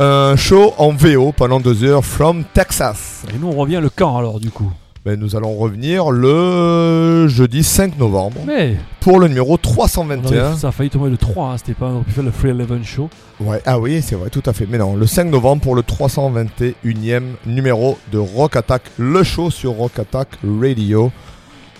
[0.00, 3.24] Un show en VO pendant deux heures from Texas.
[3.34, 4.70] Et nous, on revient le camp alors, du coup.
[5.08, 10.48] Ben, nous allons revenir le jeudi 5 novembre Mais pour le numéro on 321.
[10.50, 11.86] avait- ça a failli tomber le 3, hein, c'était pas.
[11.86, 13.08] On aurait pu faire le Free Eleven Show.
[13.40, 14.66] Ouais, ah oui, c'est vrai, tout à fait.
[14.68, 19.70] Mais non, le 5 novembre pour le 321e numéro de Rock Attack, le show sur
[19.72, 20.28] Rock Attack
[20.60, 21.10] Radio.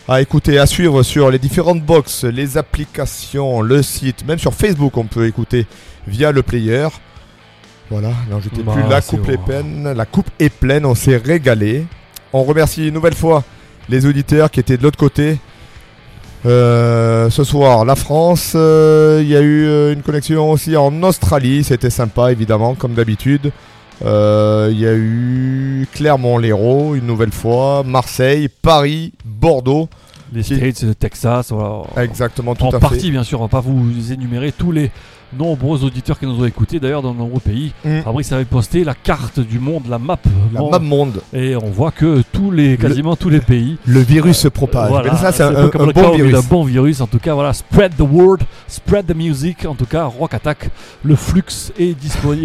[0.08, 4.96] À écouter, à suivre sur les différentes box, les applications, le site, même sur Facebook,
[4.96, 5.66] on peut écouter
[6.06, 6.88] via le player.
[7.90, 11.18] Voilà, n'en jetez Bah, plus, la coupe est pleine, la coupe est pleine, on s'est
[11.18, 11.84] régalé.
[12.32, 13.44] On remercie une nouvelle fois
[13.88, 15.38] les auditeurs qui étaient de l'autre côté.
[16.46, 21.02] Euh, ce soir, la France, euh, il y a eu euh, une connexion aussi en
[21.02, 23.50] Australie, c'était sympa évidemment, comme d'habitude.
[24.04, 29.88] Euh, Il y a eu Clermont-Lérault une nouvelle fois, Marseille, Paris, Bordeaux.
[30.32, 31.84] Les Qui- States, le Texas, voilà.
[32.04, 33.10] Exactement, tout en à partie, fait.
[33.10, 34.90] bien sûr, on va pas vous énumérer tous les
[35.36, 37.72] nombreux auditeurs qui nous ont écoutés, d'ailleurs, dans de nombreux pays.
[37.84, 38.00] Mm.
[38.02, 40.18] Fabrice avait posté la carte du monde, la map.
[40.52, 41.20] La monde, map monde.
[41.32, 43.76] Et on voit que tous les, quasiment tous les pays.
[43.86, 44.88] Le virus se propage.
[44.90, 46.34] Voilà, ça, c'est un, peu un- comme un bon virus.
[46.34, 47.00] un bon virus.
[47.00, 48.38] En tout cas, voilà, spread the word,
[48.68, 49.64] spread the music.
[49.66, 50.70] En tout cas, Rock Attack,
[51.04, 51.42] le flux
[51.78, 52.38] est disponible.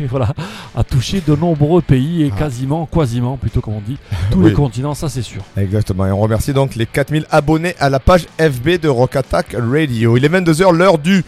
[0.00, 0.32] et voilà,
[0.76, 3.98] a touché de nombreux pays et quasiment, quasiment, plutôt comme on dit,
[4.30, 4.44] tous Ah.
[4.44, 4.48] Oui.
[4.50, 5.42] les continents, ça c'est sûr.
[5.56, 6.06] Exactement.
[6.06, 10.16] Et on remercie donc les 4000 abonnés à la page FB de Rock Attack Radio.
[10.16, 11.24] Il est 22h, l'heure du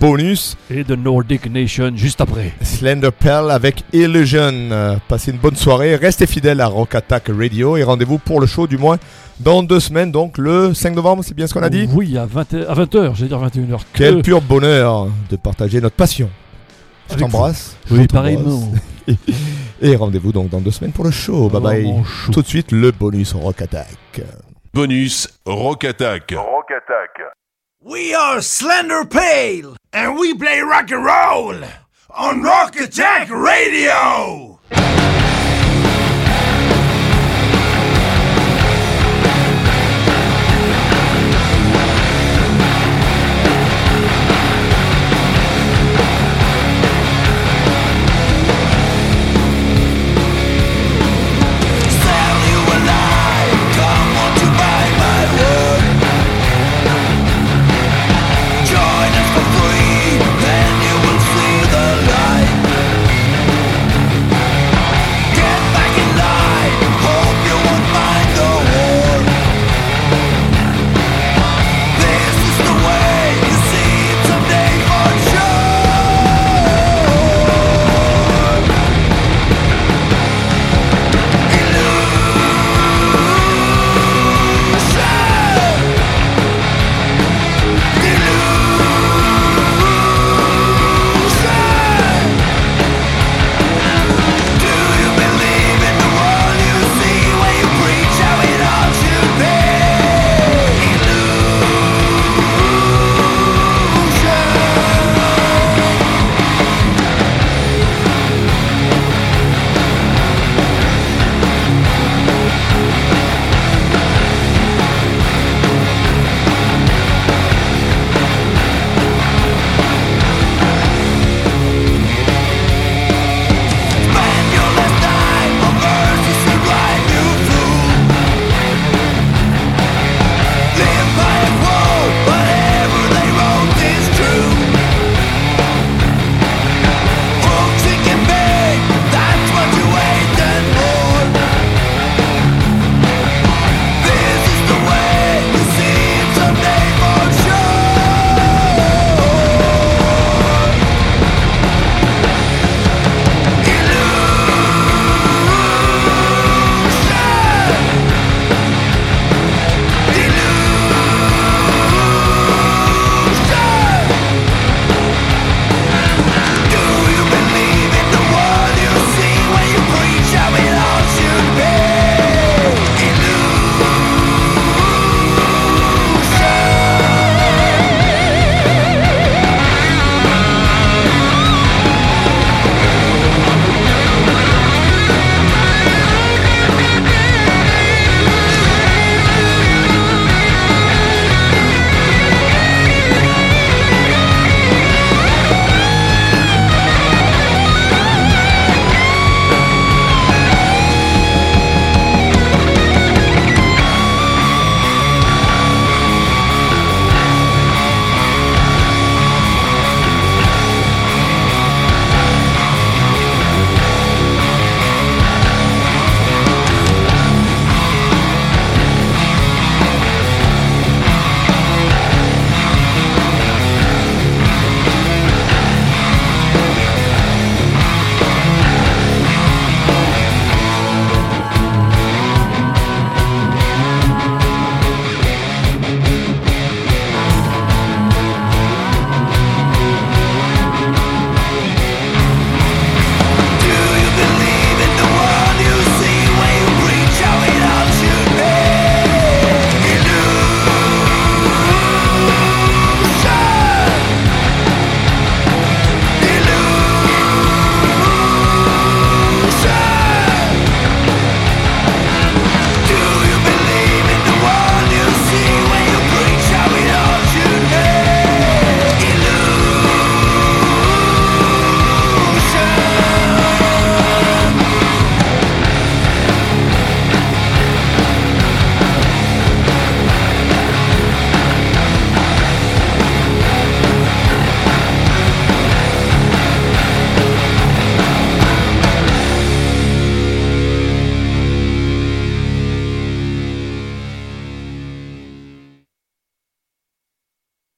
[0.00, 0.56] bonus.
[0.70, 2.52] Et de Nordic Nation juste après.
[2.62, 4.52] Slender Pearl avec Illusion.
[4.72, 5.96] Euh, Passez une bonne soirée.
[5.96, 8.98] Restez fidèles à Rock Attack Radio et rendez-vous pour le show du moins
[9.40, 11.88] dans deux semaines, donc le 5 novembre, c'est bien ce qu'on a dit?
[11.94, 13.80] Oui, à 20 à 20h, j'allais dire 21h.
[13.94, 16.30] Quel pur bonheur de partager notre passion.
[17.10, 17.76] Je t'embrasse.
[17.90, 18.70] Oui, pareillement.
[19.82, 21.48] Et, rendez-vous donc dans deux semaines pour le show.
[21.48, 22.04] Bye bye.
[22.04, 22.32] Chaud.
[22.32, 24.20] Tout de suite, le bonus Rock Attack.
[24.74, 26.34] Bonus Rock Attack.
[26.36, 27.39] Rock Attack.
[27.82, 31.64] We are Slender Pale, and we play rock and roll
[32.10, 34.60] on Rock Attack Radio.